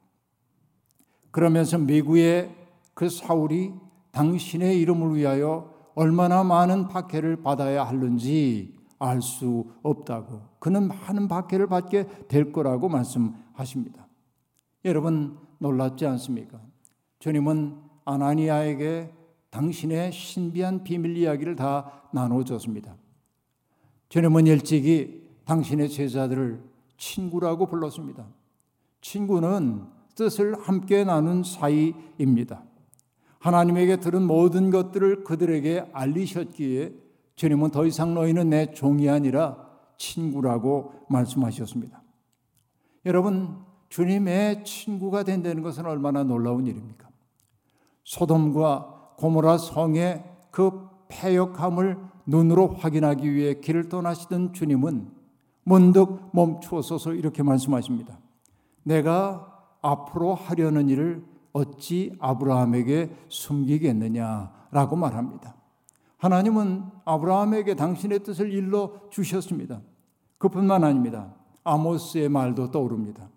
그러면서 1.31 1.79
미국의 1.79 2.55
그 2.95 3.09
사울이 3.09 3.73
당신의 4.13 4.81
이름을 4.81 5.17
위하여 5.17 5.73
얼마나 5.95 6.45
많은 6.45 6.89
박해를 6.89 7.43
받아야 7.43 7.85
하는지 7.85 8.75
알 8.99 9.21
수 9.21 9.67
없다고. 9.83 10.43
그는 10.59 10.89
많은 10.89 11.29
박해를 11.29 11.67
받게 11.67 12.27
될 12.29 12.53
거라고 12.53 12.89
말씀하십니다. 12.89 14.07
여러분 14.85 15.39
놀랍지 15.59 16.07
않습니까? 16.07 16.61
주님은 17.19 17.77
아나니아에게 18.05 19.13
당신의 19.51 20.13
신비한 20.13 20.85
비밀 20.85 21.17
이야기를 21.17 21.57
다 21.57 22.03
나눠줬습니다. 22.13 22.97
주님은 24.09 24.47
일찍이 24.47 25.29
당신의 25.45 25.89
제자들을 25.89 26.63
친구라고 26.97 27.67
불렀습니다. 27.67 28.27
친구는 29.01 29.87
뜻을 30.15 30.59
함께 30.61 31.05
나눈 31.05 31.43
사이입니다. 31.43 32.63
하나님에게 33.39 33.99
들은 33.99 34.23
모든 34.23 34.71
것들을 34.71 35.25
그들에게 35.25 35.91
알리셨기에 35.93 36.95
주님은 37.37 37.71
더 37.71 37.85
이상 37.85 38.15
너희는 38.15 38.51
내 38.51 38.73
종이 38.73 39.11
아니라 39.11 39.57
친구라고 39.99 40.93
말씀하셨습니다. 41.09 42.03
여러분, 43.07 43.59
주님의 43.91 44.65
친구가 44.65 45.25
된다는 45.25 45.63
것은 45.63 45.85
얼마나 45.87 46.25
놀라운 46.25 46.67
일입니까? 46.67 47.09
소돔과 48.05 49.15
고모라 49.19 49.59
성의 49.59 50.25
그 50.51 50.89
폐역함을 51.09 51.99
눈으로 52.27 52.69
확인하기 52.69 53.33
위해 53.33 53.55
길을 53.61 53.89
떠나시던 53.89 54.53
주님은 54.53 55.13
문득 55.65 56.31
멈추어서서 56.33 57.15
이렇게 57.15 57.43
말씀하십니다. 57.43 58.19
내가 58.83 59.51
앞으로 59.83 60.35
하려는 60.35 60.89
일을 60.89 61.25
어찌 61.53 62.15
아브라함에게 62.19 63.15
숨기겠느냐라고 63.29 64.97
말합니다. 64.97 65.55
하나님은 66.19 66.85
아브라함에게 67.05 67.75
당신의 67.75 68.21
뜻을 68.21 68.53
일러 68.53 68.93
주셨습니다. 69.11 69.81
그뿐만 70.39 70.85
아닙니다. 70.85 71.35
아모스의 71.65 72.29
말도 72.29 72.71
떠오릅니다. 72.71 73.29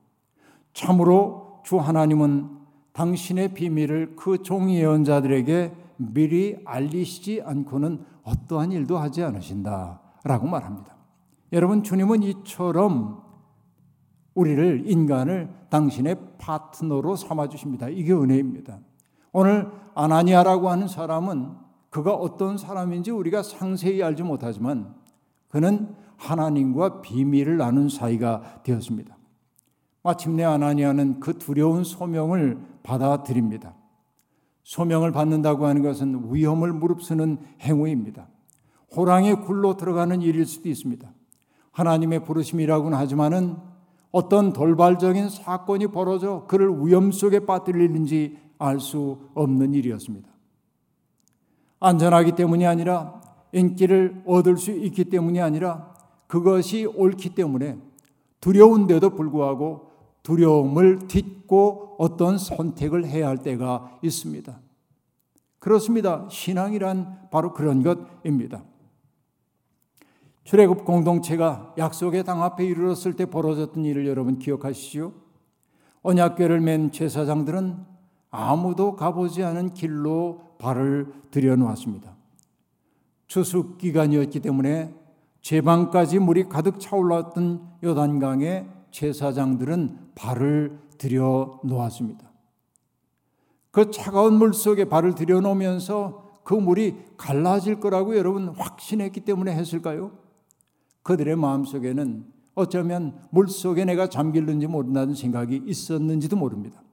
참으로 0.74 1.62
주 1.64 1.78
하나님은 1.78 2.50
당신의 2.94 3.54
비밀을 3.54 4.16
그 4.16 4.42
종이 4.42 4.80
예언자들에게 4.80 5.74
미리 5.98 6.58
알리시지 6.66 7.42
않고는 7.46 8.04
어떠한 8.24 8.72
일도 8.72 8.98
하지 8.98 9.24
않으신다. 9.24 10.02
라고 10.24 10.48
말합니다. 10.48 10.97
여러분, 11.54 11.84
주님은 11.84 12.24
이처럼 12.24 13.24
우리를, 14.34 14.84
인간을 14.86 15.50
당신의 15.70 16.18
파트너로 16.38 17.16
삼아주십니다. 17.16 17.90
이게 17.90 18.14
은혜입니다. 18.14 18.80
오늘 19.32 19.72
아나니아라고 19.96 20.70
하는 20.70 20.88
사람은 20.88 21.54
그가 21.90 22.14
어떤 22.14 22.58
사람인지 22.58 23.12
우리가 23.12 23.44
상세히 23.44 24.04
알지 24.04 24.24
못하지만 24.24 24.94
그는 25.48 25.96
하나님과 26.18 27.02
비밀을 27.02 27.58
나눈 27.58 27.90
사이가 27.90 28.62
되었습니다. 28.64 29.18
마침내 30.04 30.44
아나니아는 30.44 31.20
그 31.20 31.38
두려운 31.38 31.84
소명을 31.84 32.60
받아들입니다. 32.84 33.76
소명을 34.64 35.12
받는다고 35.12 35.66
하는 35.66 35.82
것은 35.82 36.34
위험을 36.34 36.74
무릅쓰는 36.74 37.40
행위입니다. 37.62 38.28
호랑이 38.96 39.34
굴로 39.36 39.78
들어가는 39.78 40.22
일일 40.22 40.46
수도 40.46 40.70
있습니다. 40.70 41.10
하나님의 41.78 42.24
부르심이라고는 42.24 42.98
하지만은 42.98 43.56
어떤 44.12 44.52
돌발적인 44.52 45.30
사건이 45.30 45.88
벌어져 45.88 46.46
그를 46.48 46.72
위험 46.82 47.12
속에 47.12 47.46
빠뜨리는지 47.46 48.40
알 48.58 48.80
수 48.80 49.20
없는 49.36 49.76
일이었습니다. 49.76 50.28
안전하기 51.80 52.32
때문이 52.32 52.66
아니라 52.66 53.22
인기를 53.52 54.24
얻을 54.26 54.58
수 54.58 54.72
있기 54.72 55.06
때문이 55.06 55.40
아니라 55.40 55.94
그것이 56.26 56.86
옳기 56.86 57.36
때문에 57.36 57.78
두려운데도 58.42 59.12
불구하고 59.12 59.92
두려움을 60.24 61.08
딛고 61.08 61.98
어떤 62.00 62.40
선택을 62.40 63.06
해야 63.06 63.28
할 63.28 63.38
때가 63.38 64.00
있습니다. 64.02 64.60
그렇습니다. 65.60 66.28
신앙이란 66.32 67.30
바로 67.30 67.54
그런 67.54 67.84
것입니다. 67.84 68.64
출애굽 70.48 70.86
공동체가 70.86 71.74
약속의 71.78 72.24
당 72.24 72.42
앞에 72.42 72.64
이르렀을 72.64 73.18
때 73.18 73.26
벌어졌던 73.26 73.84
일을 73.84 74.08
여러분 74.08 74.40
기억하시죠? 74.40 75.12
언약궤를 76.04 76.62
맨 76.62 76.90
제사장들은 76.90 77.76
아무도 78.32 78.96
가보지 78.96 79.44
않은 79.44 79.74
길로 79.74 80.56
발을 80.58 81.12
들여놓았습니다. 81.32 82.16
추수 83.28 83.76
기간이었기 83.78 84.40
때문에 84.40 84.96
제방까지 85.42 86.20
물이 86.20 86.48
가득 86.48 86.80
차올랐던 86.80 87.80
요단강에 87.84 88.68
제사장들은 88.92 89.98
발을 90.16 90.80
들여 90.98 91.60
놓았습니다. 91.66 92.32
그 93.72 93.92
차가운 93.92 94.36
물 94.36 94.54
속에 94.54 94.86
발을 94.86 95.14
들여 95.14 95.42
놓으면서 95.42 96.26
그 96.46 96.54
물이 96.54 96.96
갈라질 97.18 97.82
거라고 97.82 98.16
여러분 98.16 98.48
확신했기 98.48 99.20
때문에 99.20 99.54
했을까요? 99.54 100.26
그들의 101.08 101.38
마음속에는 101.38 102.26
어쩌면 102.54 103.18
물 103.30 103.48
속에 103.48 103.86
내가 103.86 104.10
잠길는지 104.10 104.68
모른다는 104.68 105.16
생각이 105.16 105.64
있었는지도 105.66 106.36
모릅니다. 106.36 106.84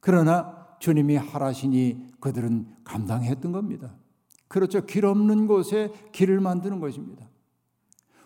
그러나 0.00 0.66
주님이 0.80 1.14
하라시니 1.14 2.08
그들은 2.18 2.66
감당했던 2.82 3.52
겁니다. 3.52 3.94
그렇죠. 4.48 4.84
길 4.84 5.06
없는 5.06 5.46
곳에 5.46 5.92
길을 6.10 6.40
만드는 6.40 6.80
것입니다. 6.80 7.28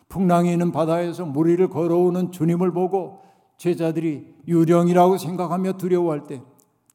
풍랑이 0.09 0.53
있는 0.53 0.73
바다에서 0.73 1.27
무리를 1.27 1.69
걸어오는 1.69 2.33
주님을 2.33 2.73
보고 2.73 3.21
제자들이 3.59 4.35
유령이라고 4.49 5.19
생각하며 5.19 5.75
두려워할 5.75 6.25
때 6.25 6.43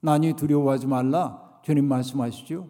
난이 0.01 0.33
두려워하지 0.33 0.88
말라 0.88 1.59
주님 1.61 1.88
말씀하시죠. 1.88 2.69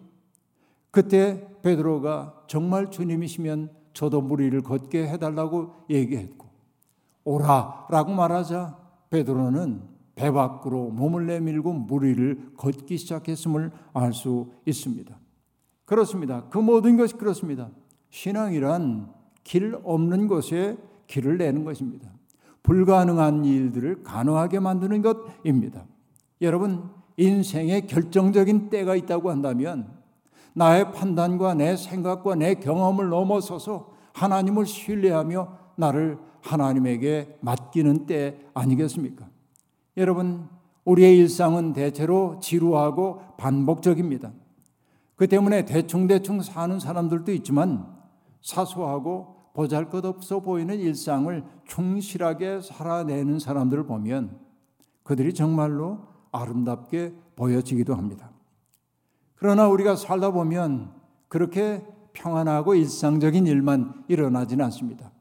그때 0.90 1.48
베드로가 1.62 2.42
정말 2.46 2.90
주님이시면 2.90 3.70
저도 3.96 4.20
무리를 4.20 4.60
걷게 4.60 5.08
해달라고 5.08 5.72
얘기했고 5.88 6.46
오라라고 7.24 8.12
말하자 8.12 8.76
베드로는 9.08 9.80
배 10.14 10.30
밖으로 10.30 10.90
몸을 10.90 11.26
내밀고 11.26 11.72
무리를 11.72 12.52
걷기 12.58 12.98
시작했음을 12.98 13.72
알 13.94 14.12
수 14.12 14.50
있습니다. 14.66 15.18
그렇습니다. 15.86 16.44
그 16.50 16.58
모든 16.58 16.98
것이 16.98 17.14
그렇습니다. 17.14 17.70
신앙이란 18.10 19.14
길 19.44 19.78
없는 19.82 20.28
곳에 20.28 20.76
길을 21.06 21.38
내는 21.38 21.64
것입니다. 21.64 22.10
불가능한 22.64 23.46
일들을 23.46 24.02
가능하게 24.02 24.60
만드는 24.60 25.00
것입니다. 25.00 25.86
여러분, 26.42 26.90
인생의 27.16 27.86
결정적인 27.86 28.68
때가 28.68 28.94
있다고 28.94 29.30
한다면 29.30 29.95
나의 30.56 30.90
판단과 30.90 31.52
내 31.52 31.76
생각과 31.76 32.34
내 32.34 32.54
경험을 32.54 33.10
넘어서서 33.10 33.92
하나님을 34.14 34.64
신뢰하며 34.64 35.48
나를 35.76 36.18
하나님에게 36.40 37.36
맡기는 37.42 38.06
때 38.06 38.40
아니겠습니까? 38.54 39.28
여러분, 39.98 40.48
우리의 40.86 41.18
일상은 41.18 41.74
대체로 41.74 42.38
지루하고 42.40 43.20
반복적입니다. 43.36 44.32
그 45.14 45.28
때문에 45.28 45.66
대충대충 45.66 46.40
사는 46.40 46.80
사람들도 46.80 47.32
있지만 47.32 47.86
사소하고 48.40 49.50
보잘 49.52 49.90
것 49.90 50.06
없어 50.06 50.40
보이는 50.40 50.78
일상을 50.78 51.44
충실하게 51.66 52.62
살아내는 52.62 53.40
사람들을 53.40 53.84
보면 53.84 54.38
그들이 55.02 55.34
정말로 55.34 55.98
아름답게 56.32 57.14
보여지기도 57.36 57.94
합니다. 57.94 58.30
그러나 59.36 59.68
우리가 59.68 59.96
살다 59.96 60.32
보면 60.32 60.92
그렇게 61.28 61.84
평안하고 62.12 62.74
일상적인 62.74 63.46
일만 63.46 64.04
일어나지는 64.08 64.64
않습니다. 64.66 65.12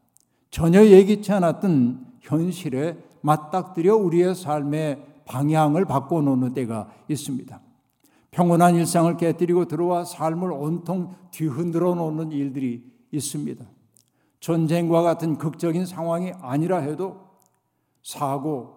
전혀 0.49 0.85
예기치 0.85 1.31
않았던 1.33 2.05
현실에 2.21 2.97
맞닥뜨려 3.21 3.95
우리의 3.97 4.35
삶의 4.35 5.05
방향을 5.25 5.85
바꿔놓는 5.85 6.53
때가 6.53 6.89
있습니다. 7.07 7.61
평온한 8.31 8.75
일상을 8.75 9.17
깨뜨리고 9.17 9.65
들어와 9.65 10.03
삶을 10.03 10.51
온통 10.51 11.15
뒤흔들어 11.31 11.95
놓는 11.95 12.31
일들이 12.31 12.83
있습니다. 13.11 13.65
전쟁과 14.39 15.01
같은 15.01 15.37
극적인 15.37 15.85
상황이 15.85 16.31
아니라 16.41 16.79
해도 16.79 17.19
사고, 18.03 18.75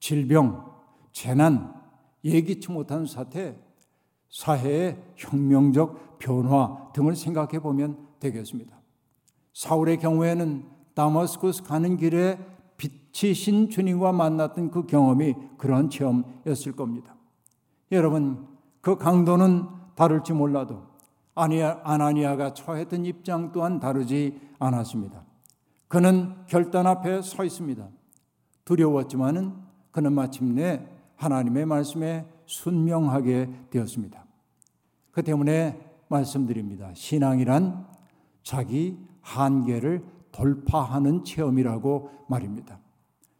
질병, 0.00 0.70
재난, 1.12 1.72
예기치 2.24 2.70
못한 2.70 3.06
사태, 3.06 3.56
사회의 4.30 4.98
혁명적 5.16 6.18
변화 6.18 6.90
등을 6.92 7.16
생각해 7.16 7.60
보면 7.60 7.96
되겠습니다. 8.20 8.76
사울의 9.54 9.98
경우에는 9.98 10.64
다마스쿠스 10.94 11.62
가는 11.62 11.96
길에 11.96 12.38
빛이신 12.76 13.70
주님과 13.70 14.12
만났던 14.12 14.70
그 14.70 14.86
경험이 14.86 15.34
그러한 15.56 15.90
체험이었을 15.90 16.72
겁니다. 16.72 17.14
여러분, 17.90 18.46
그 18.80 18.96
강도는 18.96 19.66
다를지 19.94 20.32
몰라도 20.32 20.82
아나니아가 21.34 22.54
처했던 22.54 23.04
입장 23.04 23.52
또한 23.52 23.80
다르지 23.80 24.40
않았습니다. 24.58 25.24
그는 25.88 26.34
결단 26.46 26.86
앞에 26.86 27.22
서 27.22 27.44
있습니다. 27.44 27.88
두려웠지만은 28.64 29.54
그는 29.90 30.12
마침내 30.12 30.86
하나님의 31.16 31.66
말씀에 31.66 32.26
순명하게 32.48 33.48
되었습니다. 33.70 34.24
그 35.12 35.22
때문에 35.22 35.78
말씀드립니다. 36.08 36.90
신앙이란 36.94 37.86
자기 38.42 38.98
한계를 39.20 40.04
돌파하는 40.32 41.24
체험이라고 41.24 42.10
말입니다. 42.28 42.80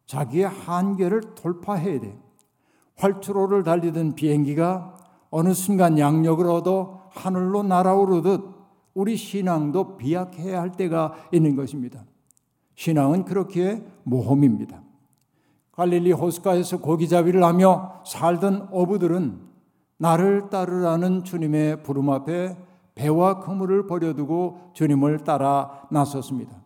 자기의 0.07 0.49
한계를 0.49 1.35
돌파해야 1.35 2.01
돼. 2.01 2.17
활주로를 2.97 3.63
달리던 3.63 4.15
비행기가 4.15 4.95
어느 5.31 5.55
순간 5.55 5.99
양력을 5.99 6.47
얻어 6.47 7.09
하늘로 7.13 7.63
날아오르듯 7.63 8.43
우리 8.95 9.17
신앙도 9.17 9.97
비약해야 9.97 10.61
할 10.61 10.73
때가 10.73 11.15
있는 11.33 11.57
것입니다. 11.57 12.05
신앙은 12.75 13.25
그렇게 13.25 13.83
모험입니다. 14.05 14.83
갈릴리 15.79 16.11
호숫가에서 16.11 16.79
고기잡이를 16.79 17.45
하며 17.45 18.03
살던 18.05 18.71
어부들은 18.73 19.39
나를 19.99 20.51
따르라는 20.51 21.23
주님의 21.23 21.85
부름 21.85 22.11
앞에 22.11 22.57
배와 22.97 23.39
그물을 23.39 23.87
버려두고 23.87 24.73
주님을 24.73 25.23
따라 25.23 25.87
나섰습니다. 25.93 26.65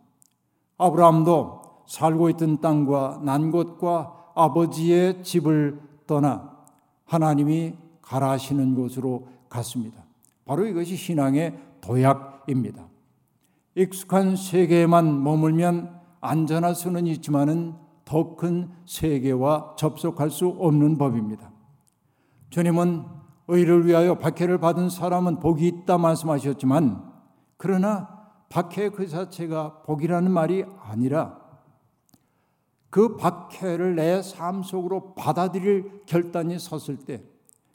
아브라함도 0.79 1.61
살고 1.85 2.31
있던 2.31 2.59
땅과 2.59 3.21
난 3.23 3.51
곳과 3.51 4.31
아버지의 4.33 5.23
집을 5.23 5.79
떠나 6.07 6.57
하나님이 7.05 7.73
가라시는 8.01 8.73
곳으로 8.73 9.27
갔습니다. 9.47 10.03
바로 10.43 10.65
이것이 10.65 10.95
신앙의 10.95 11.55
도약입니다. 11.81 12.87
익숙한 13.75 14.35
세계에만 14.35 15.23
머물면 15.23 16.01
안전할 16.19 16.73
수는 16.73 17.05
있지만은 17.05 17.82
더 18.13 18.35
큰 18.35 18.69
세계와 18.85 19.75
접속할 19.75 20.29
수 20.29 20.47
없는 20.47 20.99
법입니다. 20.99 21.51
주님은 22.51 23.03
의를 23.47 23.87
위하여 23.87 24.19
박해를 24.19 24.59
받은 24.59 24.89
사람은 24.89 25.39
복이 25.39 25.67
있다 25.67 25.97
말씀하셨지만 25.97 27.11
그러나 27.57 28.07
박해 28.49 28.89
그 28.89 29.07
자체가 29.07 29.81
복이라는 29.81 30.29
말이 30.31 30.63
아니라 30.81 31.39
그 32.91 33.17
박해를 33.17 33.95
내 33.95 34.21
삶 34.21 34.61
속으로 34.61 35.15
받아들일 35.15 36.03
결단이 36.05 36.59
섰을 36.59 36.97
때 36.97 37.23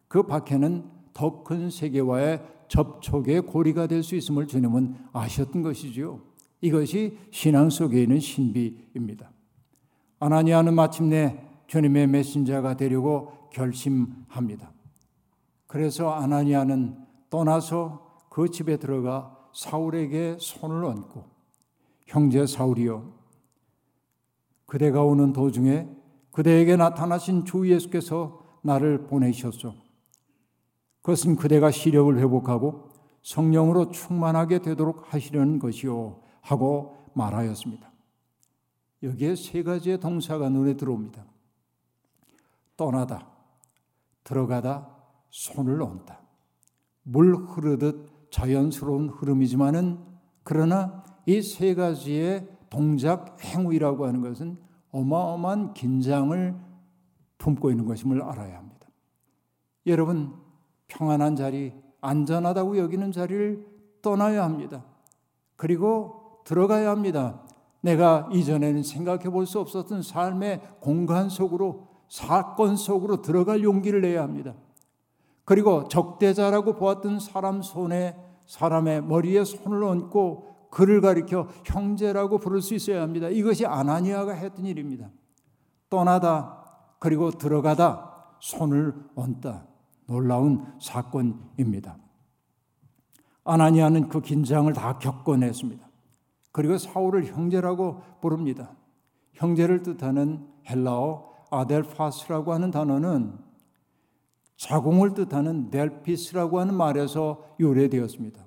그 0.06 0.22
박해는 0.22 0.84
더 1.12 1.42
큰 1.42 1.68
세계와의 1.68 2.40
접촉의 2.68 3.42
고리가 3.42 3.88
될 3.88 4.02
수 4.04 4.14
있음을 4.14 4.46
주님은 4.46 4.94
아셨던 5.12 5.62
것이지요. 5.62 6.20
이것이 6.60 7.18
신앙 7.32 7.70
속에 7.70 8.02
있는 8.02 8.20
신비입니다. 8.20 9.30
아나니아는 10.20 10.74
마침내 10.74 11.44
주님의 11.66 12.08
메신저가 12.08 12.76
되려고 12.76 13.48
결심합니다. 13.52 14.72
그래서 15.66 16.10
아나니아는 16.10 16.96
떠나서 17.30 18.16
그 18.30 18.48
집에 18.50 18.76
들어가 18.78 19.36
사울에게 19.52 20.36
손을 20.40 20.84
얹고 20.84 21.24
형제 22.06 22.46
사울이여 22.46 23.12
그대가 24.66 25.02
오는 25.02 25.32
도중에 25.32 25.88
그대에게 26.30 26.76
나타나신 26.76 27.44
주 27.44 27.68
예수께서 27.68 28.40
나를 28.62 29.06
보내셨소. 29.06 29.74
그것은 31.02 31.36
그대가 31.36 31.70
시력을 31.70 32.18
회복하고 32.18 32.90
성령으로 33.22 33.90
충만하게 33.90 34.60
되도록 34.60 35.12
하시려는 35.12 35.58
것이요 35.58 36.20
하고 36.40 36.96
말하였습니다. 37.14 37.87
여기에 39.02 39.36
세 39.36 39.62
가지의 39.62 40.00
동사가 40.00 40.48
눈에 40.48 40.74
들어옵니다. 40.76 41.24
떠나다, 42.76 43.28
들어가다, 44.24 44.88
손을 45.30 45.82
얹다. 45.82 46.20
물 47.02 47.34
흐르듯 47.36 48.30
자연스러운 48.30 49.08
흐름이지만은 49.08 49.98
그러나 50.42 51.04
이 51.26 51.42
세 51.42 51.74
가지의 51.74 52.48
동작 52.70 53.42
행위라고 53.42 54.06
하는 54.06 54.20
것은 54.20 54.58
어마어마한 54.90 55.74
긴장을 55.74 56.56
품고 57.38 57.70
있는 57.70 57.84
것임을 57.86 58.22
알아야 58.22 58.58
합니다. 58.58 58.88
여러분 59.86 60.34
평안한 60.88 61.36
자리, 61.36 61.72
안전하다고 62.00 62.78
여기는 62.78 63.12
자리를 63.12 63.66
떠나야 64.02 64.44
합니다. 64.44 64.84
그리고 65.56 66.40
들어가야 66.44 66.90
합니다. 66.90 67.42
내가 67.80 68.28
이전에는 68.32 68.82
생각해 68.82 69.30
볼 69.30 69.46
수 69.46 69.60
없었던 69.60 70.02
삶의 70.02 70.60
공간 70.80 71.28
속으로 71.28 71.88
사건 72.08 72.76
속으로 72.76 73.22
들어갈 73.22 73.62
용기를 73.62 74.00
내야 74.00 74.22
합니다. 74.22 74.54
그리고 75.44 75.88
적대자라고 75.88 76.74
보았던 76.74 77.20
사람 77.20 77.62
손에 77.62 78.16
사람의 78.46 79.02
머리에 79.04 79.44
손을 79.44 79.82
얹고 79.84 80.68
그를 80.70 81.00
가리켜 81.00 81.48
형제라고 81.64 82.38
부를 82.38 82.60
수 82.60 82.74
있어야 82.74 83.02
합니다. 83.02 83.28
이것이 83.28 83.64
아나니아가 83.64 84.32
했던 84.32 84.66
일입니다. 84.66 85.10
떠나다 85.88 86.64
그리고 86.98 87.30
들어가다 87.30 88.34
손을 88.40 88.94
얹다. 89.14 89.66
놀라운 90.06 90.66
사건입니다. 90.80 91.96
아나니아는 93.44 94.08
그 94.08 94.20
긴장을 94.20 94.70
다 94.74 94.98
겪어냈습니다. 94.98 95.87
그리고 96.52 96.78
사울을 96.78 97.26
형제라고 97.26 98.02
부릅니다. 98.20 98.74
형제를 99.32 99.82
뜻하는 99.82 100.46
헬라어 100.68 101.28
아델파스라고 101.50 102.52
하는 102.52 102.70
단어는 102.70 103.38
자궁을 104.56 105.14
뜻하는 105.14 105.70
델피스라고 105.70 106.58
하는 106.60 106.74
말에서 106.74 107.44
유래되었습니다. 107.60 108.44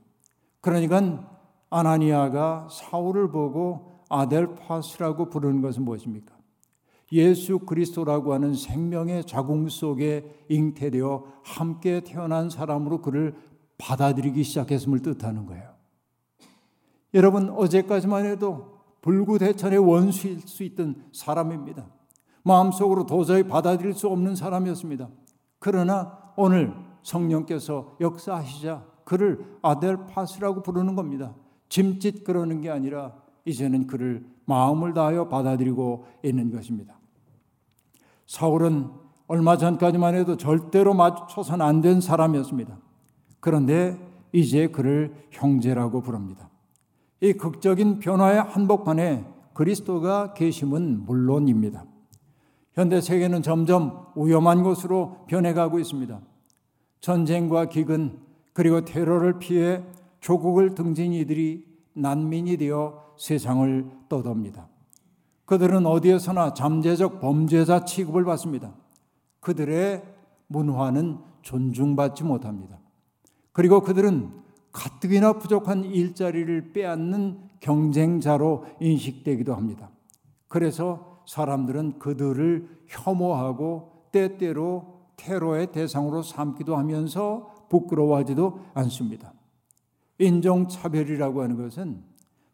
그러니까 0.59 1.39
아나니아가 1.69 2.67
사울을 2.69 3.31
보고 3.31 4.03
아델파스라고 4.09 5.29
부르는 5.29 5.61
것은 5.61 5.83
무엇입니까? 5.83 6.35
예수 7.13 7.59
그리스도라고 7.59 8.33
하는 8.33 8.53
생명의 8.53 9.25
자궁 9.25 9.67
속에 9.69 10.45
잉태되어 10.49 11.25
함께 11.43 12.01
태어난 12.01 12.49
사람으로 12.49 13.01
그를 13.01 13.35
받아들이기 13.77 14.43
시작했음을 14.43 14.99
뜻하는 14.99 15.45
거예요. 15.45 15.71
여러분 17.13 17.49
어제까지만 17.49 18.25
해도 18.25 18.79
불구대천의 19.01 19.79
원수일 19.79 20.41
수 20.41 20.63
있던 20.63 21.03
사람입니다. 21.11 21.87
마음속으로 22.43 23.05
도저히 23.05 23.43
받아들일 23.43 23.93
수 23.93 24.07
없는 24.07 24.35
사람이었습니다. 24.35 25.09
그러나 25.59 26.33
오늘 26.35 26.73
성령께서 27.03 27.97
역사하시자 27.99 28.85
그를 29.03 29.57
아델파스라고 29.61 30.63
부르는 30.63 30.95
겁니다. 30.95 31.35
짐짓 31.69 32.23
그러는 32.23 32.61
게 32.61 32.69
아니라 32.69 33.13
이제는 33.45 33.87
그를 33.87 34.25
마음을 34.45 34.93
다하여 34.93 35.27
받아들이고 35.27 36.05
있는 36.23 36.51
것입니다. 36.51 36.99
사울은 38.27 38.89
얼마 39.27 39.57
전까지만 39.57 40.15
해도 40.15 40.37
절대로 40.37 40.93
마주쳐서는 40.93 41.65
안된 41.65 42.01
사람이었습니다. 42.01 42.77
그런데 43.39 43.97
이제 44.31 44.67
그를 44.67 45.27
형제라고 45.31 46.01
부릅니다. 46.01 46.50
이 47.21 47.33
극적인 47.33 47.99
변화의 47.99 48.41
한복판에 48.41 49.25
그리스도가 49.53 50.33
계심은 50.33 51.05
물론입니다. 51.05 51.85
현대 52.73 52.99
세계는 52.99 53.43
점점 53.43 54.07
위험한 54.15 54.63
곳으로 54.63 55.25
변해가고 55.27 55.77
있습니다. 55.79 56.19
전쟁과 56.99 57.65
기근 57.65 58.19
그리고 58.53 58.83
테러를 58.83 59.39
피해 59.39 59.83
조국을 60.19 60.73
등진 60.73 61.13
이들이 61.13 61.65
난민이 61.93 62.57
되어 62.57 63.13
세상을 63.17 63.85
떠돕니다. 64.09 64.67
그들은 65.45 65.85
어디에서나 65.85 66.53
잠재적 66.53 67.19
범죄자 67.19 67.85
취급을 67.85 68.23
받습니다. 68.23 68.73
그들의 69.41 70.03
문화는 70.47 71.19
존중받지 71.41 72.23
못합니다. 72.23 72.79
그리고 73.51 73.81
그들은 73.81 74.40
가뜩이나 74.71 75.33
부족한 75.33 75.85
일자리를 75.85 76.73
빼앗는 76.73 77.39
경쟁자로 77.59 78.65
인식되기도 78.79 79.53
합니다. 79.53 79.89
그래서 80.47 81.23
사람들은 81.27 81.99
그들을 81.99 82.85
혐오하고 82.87 84.07
때때로 84.11 85.01
테러의 85.17 85.71
대상으로 85.71 86.23
삼기도 86.23 86.75
하면서 86.75 87.67
부끄러워하지도 87.69 88.59
않습니다. 88.73 89.33
인종차별이라고 90.19 91.41
하는 91.41 91.57
것은 91.57 92.03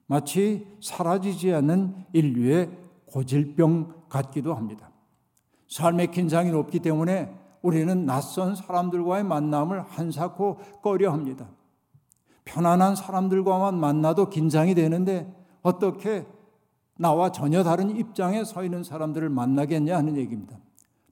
마치 0.06 0.68
사라지지 0.82 1.54
않는 1.54 2.06
인류의 2.14 2.70
고질병 3.08 4.04
같기도 4.10 4.54
합니다. 4.54 4.92
삶의 5.68 6.12
긴장이 6.12 6.52
높기 6.52 6.80
때문에 6.80 7.34
우리는 7.62 8.06
낯선 8.06 8.56
사람들과의 8.56 9.24
만남을 9.24 9.82
한사코 9.82 10.60
꺼려 10.82 11.12
합니다. 11.12 11.48
편안한 12.48 12.96
사람들과만 12.96 13.78
만나도 13.78 14.30
긴장이 14.30 14.74
되는데 14.74 15.32
어떻게 15.62 16.26
나와 16.98 17.32
전혀 17.32 17.64
다른 17.64 17.96
입장에 17.96 18.44
서 18.44 18.64
있는 18.64 18.84
사람들을 18.84 19.30
만나겠냐 19.30 19.96
하는 19.96 20.18
얘기입니다. 20.18 20.58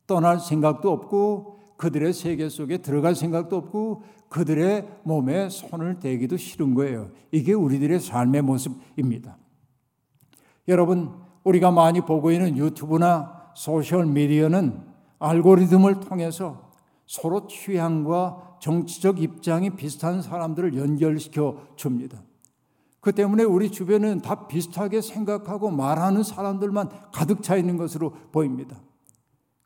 떠날 0.08 0.39
생각도 0.39 0.91
없고 0.91 1.60
그들의 1.78 2.13
세계 2.13 2.48
속에 2.50 2.78
들어갈 2.78 3.15
생각도 3.15 3.58
없고 3.58 4.04
그들의 4.30 4.88
몸에 5.04 5.50
손을 5.50 6.00
대기도 6.00 6.38
싫은 6.38 6.74
거예요. 6.74 7.12
이게 7.32 7.54
우리들의 7.54 8.00
삶의 8.00 8.41
모습입니다. 8.41 9.38
여러분, 10.67 11.13
우리가 11.43 11.69
많이 11.71 12.02
보고 12.02 12.32
있는 12.32 12.58
유튜브나 12.58 13.52
소셜 13.54 14.06
미디어는 14.06 14.82
알고리즘을 15.19 16.00
통해서 16.00 16.64
서로 17.05 17.47
취향과 17.47 18.57
정치적 18.59 19.21
입장이 19.21 19.71
비슷한 19.71 20.21
사람들을 20.21 20.75
연결시켜 20.77 21.57
줍니다. 21.75 22.21
그 22.99 23.11
때문에 23.11 23.43
우리 23.43 23.71
주변은 23.71 24.21
다 24.21 24.47
비슷하게 24.47 25.01
생각하고 25.01 25.69
말하는 25.69 26.23
사람들만 26.23 26.89
가득 27.13 27.43
차 27.43 27.55
있는 27.55 27.77
것으로 27.77 28.11
보입니다. 28.31 28.77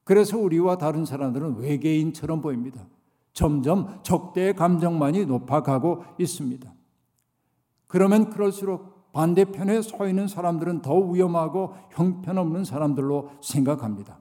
그래서 0.03 0.37
우리와 0.37 0.77
다른 0.77 1.05
사람들은 1.05 1.57
외계인처럼 1.57 2.41
보입니다. 2.41 2.85
점점 3.31 3.99
적대의 4.03 4.55
감정만이 4.55 5.25
높아가고 5.25 6.03
있습니다. 6.17 6.73
그러면 7.87 8.29
그럴수록 8.29 9.13
반대편에 9.13 9.81
서 9.81 10.07
있는 10.07 10.27
사람들은 10.27 10.81
더 10.81 10.95
위험하고 10.97 11.75
형편없는 11.91 12.65
사람들로 12.65 13.29
생각합니다. 13.41 14.19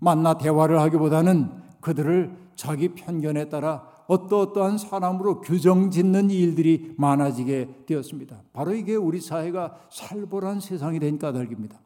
만나 0.00 0.36
대화를 0.36 0.80
하기보다는 0.80 1.67
그들을 1.80 2.36
자기 2.54 2.88
편견에 2.94 3.48
따라 3.48 3.88
어떠어떠한 4.08 4.78
사람으로 4.78 5.40
규정 5.42 5.90
짓는 5.90 6.30
일들이 6.30 6.94
많아지게 6.96 7.84
되었습니다. 7.86 8.42
바로 8.52 8.72
이게 8.74 8.96
우리 8.96 9.20
사회가 9.20 9.78
살벌한 9.90 10.60
세상이 10.60 10.98
된 10.98 11.18
까닭입니다. 11.18 11.78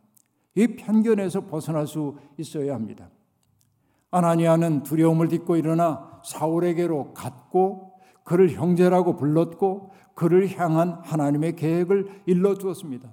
이 0.55 0.67
편견에서 0.69 1.47
벗어날 1.47 1.87
수 1.87 2.17
있어야 2.39 2.75
합니다. 2.75 3.11
아나니아는 4.11 4.83
두려움을 4.83 5.29
딛고 5.29 5.57
일어나 5.57 6.21
사울에게로 6.25 7.15
갔고 7.15 7.93
그를 8.25 8.51
형제라고 8.51 9.17
불렀고 9.17 9.91
그를 10.15 10.57
향한 10.59 11.01
하나님의 11.03 11.57
계획을 11.57 12.23
일러 12.27 12.55
주었습니다. 12.55 13.11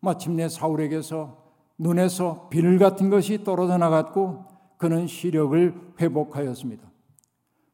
마침내 0.00 0.48
사울에게서 0.48 1.42
눈에서 1.78 2.48
비늘 2.50 2.78
같은 2.78 3.10
것이 3.10 3.42
떨어져 3.42 3.78
나갔고 3.78 4.53
그는 4.84 5.06
시력을 5.06 5.94
회복하였습니다. 5.98 6.84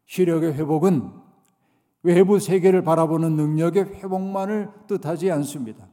시력의 0.06 0.52
회복은 0.54 1.10
외부 2.04 2.38
세계를 2.38 2.84
바라보는 2.84 3.34
능력의 3.34 3.96
회복만을 3.96 4.70
뜻하지 4.86 5.28
않습니다. 5.32 5.88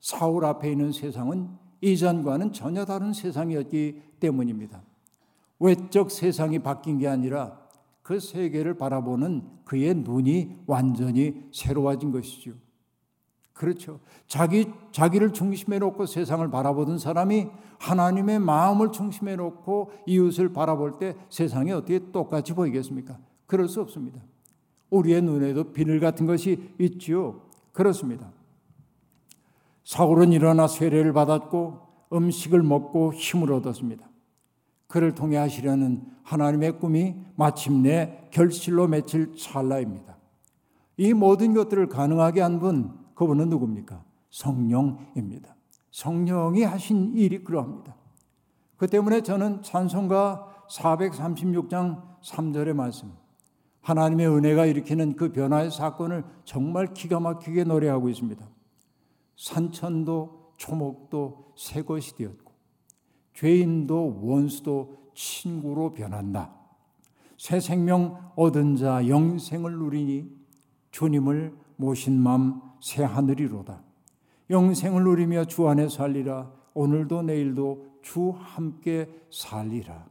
사울 0.00 0.44
앞에 0.44 0.70
있는 0.70 0.92
세상은 0.92 1.48
이전과는 1.80 2.52
전혀 2.52 2.84
다른 2.84 3.14
세상이었기 3.14 4.02
때문입니다. 4.20 4.82
외적 5.60 6.10
세상이 6.10 6.58
바뀐 6.58 6.98
게 6.98 7.08
아니라 7.08 7.58
그 8.02 8.20
세계를 8.20 8.76
바라보는 8.76 9.48
그의 9.64 9.94
눈이 9.94 10.64
완전히 10.66 11.42
새로워진 11.54 12.12
것이죠. 12.12 12.52
그렇죠. 13.54 14.00
자기, 14.26 14.66
자기를 14.90 15.32
중심에 15.32 15.78
놓고 15.78 16.06
세상을 16.06 16.50
바라보던 16.50 16.98
사람이 16.98 17.46
하나님의 17.78 18.40
마음을 18.40 18.90
중심에 18.90 19.36
놓고 19.36 19.92
이웃을 20.06 20.52
바라볼 20.52 20.98
때 20.98 21.14
세상이 21.30 21.70
어떻게 21.70 22.00
똑같이 22.10 22.52
보이겠습니까? 22.52 23.16
그럴 23.46 23.68
수 23.68 23.80
없습니다. 23.80 24.20
우리의 24.90 25.22
눈에도 25.22 25.72
비늘 25.72 26.00
같은 26.00 26.26
것이 26.26 26.74
있지요. 26.78 27.42
그렇습니다. 27.72 28.32
사울은 29.84 30.32
일어나 30.32 30.66
세례를 30.66 31.12
받았고 31.12 31.80
음식을 32.12 32.62
먹고 32.62 33.12
힘을 33.12 33.52
얻었습니다. 33.52 34.08
그를 34.88 35.14
통해 35.14 35.36
하시려는 35.36 36.02
하나님의 36.22 36.78
꿈이 36.78 37.14
마침내 37.36 38.28
결실로 38.30 38.88
맺힐 38.88 39.36
찰나입니다. 39.36 40.16
이 40.96 41.12
모든 41.12 41.54
것들을 41.54 41.88
가능하게 41.88 42.40
한 42.40 42.60
분, 42.60 43.03
그분은 43.14 43.48
누굽니까? 43.48 44.04
성령입니다. 44.30 45.54
성령이 45.90 46.64
하신 46.64 47.14
일이 47.14 47.44
그러합니다. 47.44 47.94
그 48.76 48.88
때문에 48.88 49.22
저는 49.22 49.62
찬송가 49.62 50.66
436장 50.68 52.20
3절의 52.22 52.72
말씀, 52.72 53.12
하나님의 53.80 54.28
은혜가 54.28 54.66
일으키는 54.66 55.14
그 55.14 55.30
변화의 55.30 55.70
사건을 55.70 56.24
정말 56.44 56.92
기가 56.92 57.20
막히게 57.20 57.64
노래하고 57.64 58.08
있습니다. 58.08 58.44
산천도 59.36 60.54
초목도 60.56 61.52
새 61.56 61.82
것이 61.82 62.16
되었고, 62.16 62.52
죄인도 63.34 64.20
원수도 64.22 65.10
친구로 65.14 65.92
변한다. 65.92 66.52
새 67.36 67.60
생명 67.60 68.32
얻은 68.36 68.76
자 68.76 69.06
영생을 69.06 69.72
누리니 69.78 70.30
주님을 70.90 71.56
모신 71.76 72.18
맘 72.18 72.62
새 72.84 73.02
하늘이로다. 73.02 73.82
영생을 74.50 75.04
누리며 75.04 75.46
주 75.46 75.66
안에 75.66 75.88
살리라. 75.88 76.52
오늘도 76.74 77.22
내일도 77.22 77.86
주 78.02 78.34
함께 78.36 79.08
살리라. 79.30 80.04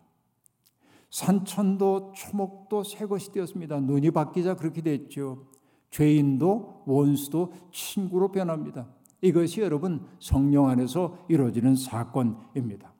산천도 1.11 2.13
초목도 2.15 2.83
새 2.83 3.05
것이 3.05 3.31
되었습니다. 3.31 3.79
눈이 3.81 4.09
바뀌자 4.09 4.55
그렇게 4.55 4.81
됐죠. 4.81 5.45
죄인도 5.91 6.81
원수도 6.87 7.53
친구로 7.71 8.31
변합니다. 8.31 8.87
이것이 9.21 9.61
여러분 9.61 10.07
성령 10.19 10.67
안에서 10.67 11.19
이루어지는 11.27 11.75
사건입니다. 11.75 12.91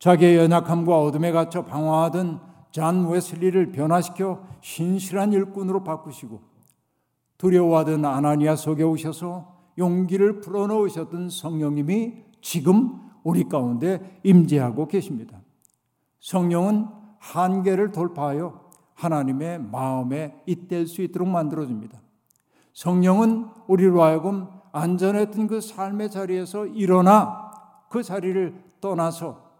자기의 0.00 0.38
연약함과 0.38 1.00
어둠에 1.00 1.30
갇혀 1.30 1.64
방황하던 1.64 2.40
잔 2.72 3.08
웨슬리를 3.08 3.70
변화시켜 3.70 4.44
신실한 4.60 5.32
일꾼으로 5.34 5.84
바꾸시고 5.84 6.51
두려워하던 7.42 8.04
아나니아 8.04 8.54
속에 8.54 8.84
오셔서 8.84 9.52
용기를 9.76 10.40
불어넣으셨던 10.42 11.28
성령님이 11.28 12.22
지금 12.40 13.00
우리 13.24 13.48
가운데 13.48 14.20
임재하고 14.22 14.86
계십니다. 14.86 15.40
성령은 16.20 16.86
한계를 17.18 17.90
돌파하여 17.90 18.70
하나님의 18.94 19.58
마음에 19.58 20.40
잇댈 20.46 20.86
수 20.86 21.02
있도록 21.02 21.28
만들어줍니다. 21.28 22.00
성령은 22.74 23.48
우리로 23.66 24.04
하여금 24.04 24.46
안전했던 24.70 25.48
그 25.48 25.60
삶의 25.60 26.12
자리에서 26.12 26.66
일어나 26.66 27.50
그 27.88 28.04
자리를 28.04 28.54
떠나서 28.80 29.50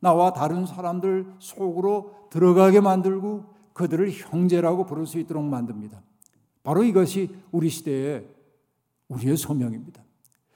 나와 0.00 0.34
다른 0.34 0.66
사람들 0.66 1.32
속으로 1.38 2.28
들어가게 2.28 2.80
만들고 2.80 3.46
그들을 3.72 4.10
형제라고 4.10 4.84
부를 4.84 5.06
수 5.06 5.18
있도록 5.18 5.42
만듭니다. 5.42 6.02
바로 6.70 6.84
이것이 6.84 7.34
우리 7.50 7.68
시대의 7.68 8.28
우리의 9.08 9.36
소명입니다. 9.36 10.04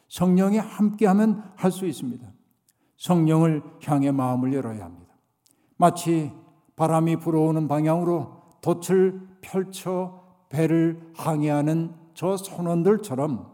성령이 0.07 0.59
함께하면 0.59 1.42
할 1.57 1.72
수 1.72 1.87
있습니다. 1.87 2.24
성령을 2.96 3.64
향해 3.83 4.12
마음을 4.12 4.55
열어야 4.55 4.85
합니다. 4.85 5.12
마치 5.77 6.31
바람이 6.77 7.16
불어오는 7.16 7.66
방향으로 7.66 8.42
돛을 8.61 9.27
펼쳐 9.40 10.22
배를 10.50 11.00
항해하는 11.16 11.92
저 12.14 12.37
선원들처럼 12.37 13.50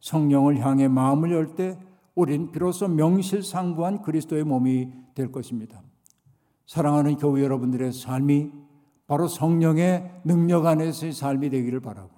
성령을 0.00 0.58
향해 0.66 0.88
마음을 0.88 1.30
열 1.30 1.54
때 1.54 1.78
우린 2.16 2.50
비로소 2.50 2.88
명실상부한 2.88 4.02
그리스도의 4.02 4.42
몸이 4.42 4.90
될 5.14 5.30
것입니다. 5.30 5.80
사랑하는 6.66 7.18
교회 7.18 7.44
여러분들의 7.44 7.92
삶이 7.92 8.50
바로 9.10 9.26
성령의 9.26 10.08
능력 10.22 10.66
안에서의 10.66 11.12
삶이 11.12 11.50
되기를 11.50 11.80
바라고 11.80 12.10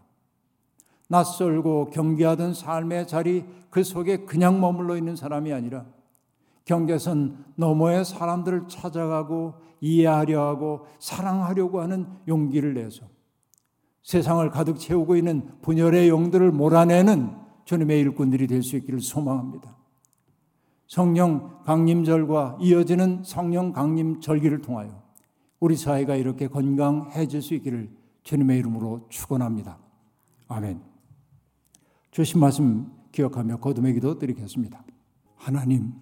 낯설고 1.08 1.88
경계하던 1.88 2.52
삶의 2.52 3.06
자리 3.08 3.46
그 3.70 3.82
속에 3.82 4.26
그냥 4.26 4.60
머물러 4.60 4.98
있는 4.98 5.16
사람이 5.16 5.54
아니라 5.54 5.86
경계선 6.66 7.46
너머의 7.56 8.04
사람들을 8.04 8.68
찾아가고 8.68 9.54
이해하려 9.80 10.46
하고 10.46 10.86
사랑하려고 10.98 11.80
하는 11.80 12.06
용기를 12.28 12.74
내서 12.74 13.06
세상을 14.02 14.50
가득 14.50 14.78
채우고 14.78 15.16
있는 15.16 15.48
분열의 15.62 16.10
용들을 16.10 16.52
몰아내는 16.52 17.30
주님의 17.64 18.00
일꾼들이 18.00 18.46
될 18.46 18.62
수 18.62 18.76
있기를 18.76 19.00
소망합니다. 19.00 19.74
성령 20.88 21.62
강림절과 21.64 22.58
이어지는 22.60 23.22
성령 23.24 23.72
강림 23.72 24.20
절기를 24.20 24.60
통하여 24.60 25.01
우리 25.62 25.76
사회가 25.76 26.16
이렇게 26.16 26.48
건강해질 26.48 27.40
수 27.40 27.54
있기를 27.54 27.88
주님의 28.24 28.58
이름으로 28.58 29.06
축원합니다. 29.10 29.78
아멘. 30.48 30.82
주신 32.10 32.40
말씀 32.40 32.92
기억하며 33.12 33.58
거듭의 33.58 33.94
기도 33.94 34.18
드리겠습니다. 34.18 34.84
하나님, 35.36 35.94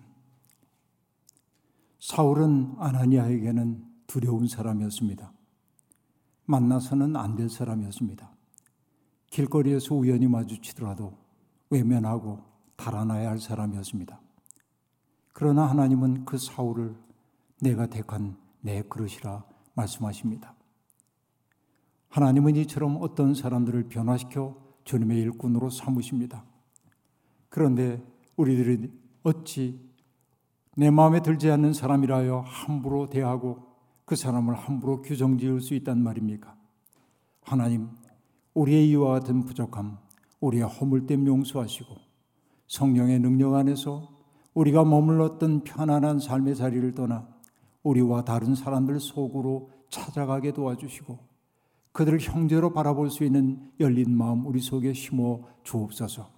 사울은 1.98 2.74
아나니아에게는 2.78 3.84
두려운 4.06 4.48
사람이었습니다. 4.48 5.30
만나서는 6.46 7.14
안 7.16 7.36
될 7.36 7.50
사람이었습니다. 7.50 8.30
길거리에서 9.26 9.94
우연히 9.94 10.26
마주치더라도 10.26 11.12
외면하고 11.68 12.42
달아나야 12.76 13.28
할 13.28 13.38
사람이었습니다. 13.38 14.18
그러나 15.34 15.68
하나님은 15.68 16.24
그 16.24 16.38
사울을 16.38 16.96
내가 17.60 17.84
택한 17.88 18.38
내 18.62 18.80
그릇이라 18.80 19.49
말씀하십니다. 19.74 20.54
하나님은 22.08 22.56
이처럼 22.56 22.98
어떤 23.00 23.34
사람들을 23.34 23.88
변화시켜 23.88 24.56
주님의 24.84 25.18
일꾼으로 25.20 25.70
삼으십니다. 25.70 26.44
그런데 27.48 28.02
우리들이 28.36 28.90
어찌 29.22 29.80
내 30.76 30.90
마음에 30.90 31.20
들지 31.20 31.50
않는 31.50 31.72
사람이라여 31.72 32.44
함부로 32.46 33.08
대하고 33.08 33.70
그 34.04 34.16
사람을 34.16 34.54
함부로 34.54 35.02
규정 35.02 35.38
지을 35.38 35.60
수 35.60 35.74
있단 35.74 36.02
말입니까? 36.02 36.56
하나님, 37.42 37.88
우리의 38.54 38.88
이와 38.90 39.12
같은 39.12 39.44
부족함, 39.44 39.98
우리의 40.40 40.64
허물됨 40.64 41.26
용서하시고 41.26 41.94
성령의 42.66 43.20
능력 43.20 43.54
안에서 43.54 44.08
우리가 44.54 44.84
머물렀던 44.84 45.64
편안한 45.64 46.18
삶의 46.18 46.56
자리를 46.56 46.92
떠나 46.92 47.28
우리와 47.82 48.24
다른 48.24 48.54
사람들 48.54 49.00
속으로 49.00 49.70
찾아가게 49.88 50.52
도와주시고 50.52 51.18
그들을 51.92 52.20
형제로 52.20 52.72
바라볼 52.72 53.10
수 53.10 53.24
있는 53.24 53.70
열린 53.80 54.16
마음 54.16 54.46
우리 54.46 54.60
속에 54.60 54.92
심어 54.92 55.40
주옵소서. 55.64 56.30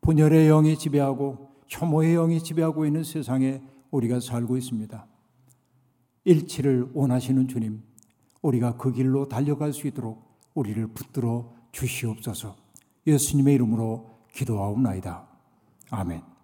분열의 0.00 0.48
영이 0.48 0.78
지배하고 0.78 1.48
혐오의 1.68 2.14
영이 2.14 2.42
지배하고 2.42 2.86
있는 2.86 3.02
세상에 3.02 3.62
우리가 3.90 4.20
살고 4.20 4.56
있습니다. 4.56 5.06
일치를 6.24 6.90
원하시는 6.94 7.48
주님, 7.48 7.82
우리가 8.42 8.76
그 8.76 8.92
길로 8.92 9.28
달려갈 9.28 9.72
수 9.72 9.86
있도록 9.86 10.22
우리를 10.54 10.86
붙들어 10.88 11.52
주시옵소서. 11.72 12.56
예수님의 13.06 13.54
이름으로 13.54 14.18
기도하옵나이다. 14.32 15.26
아멘. 15.90 16.35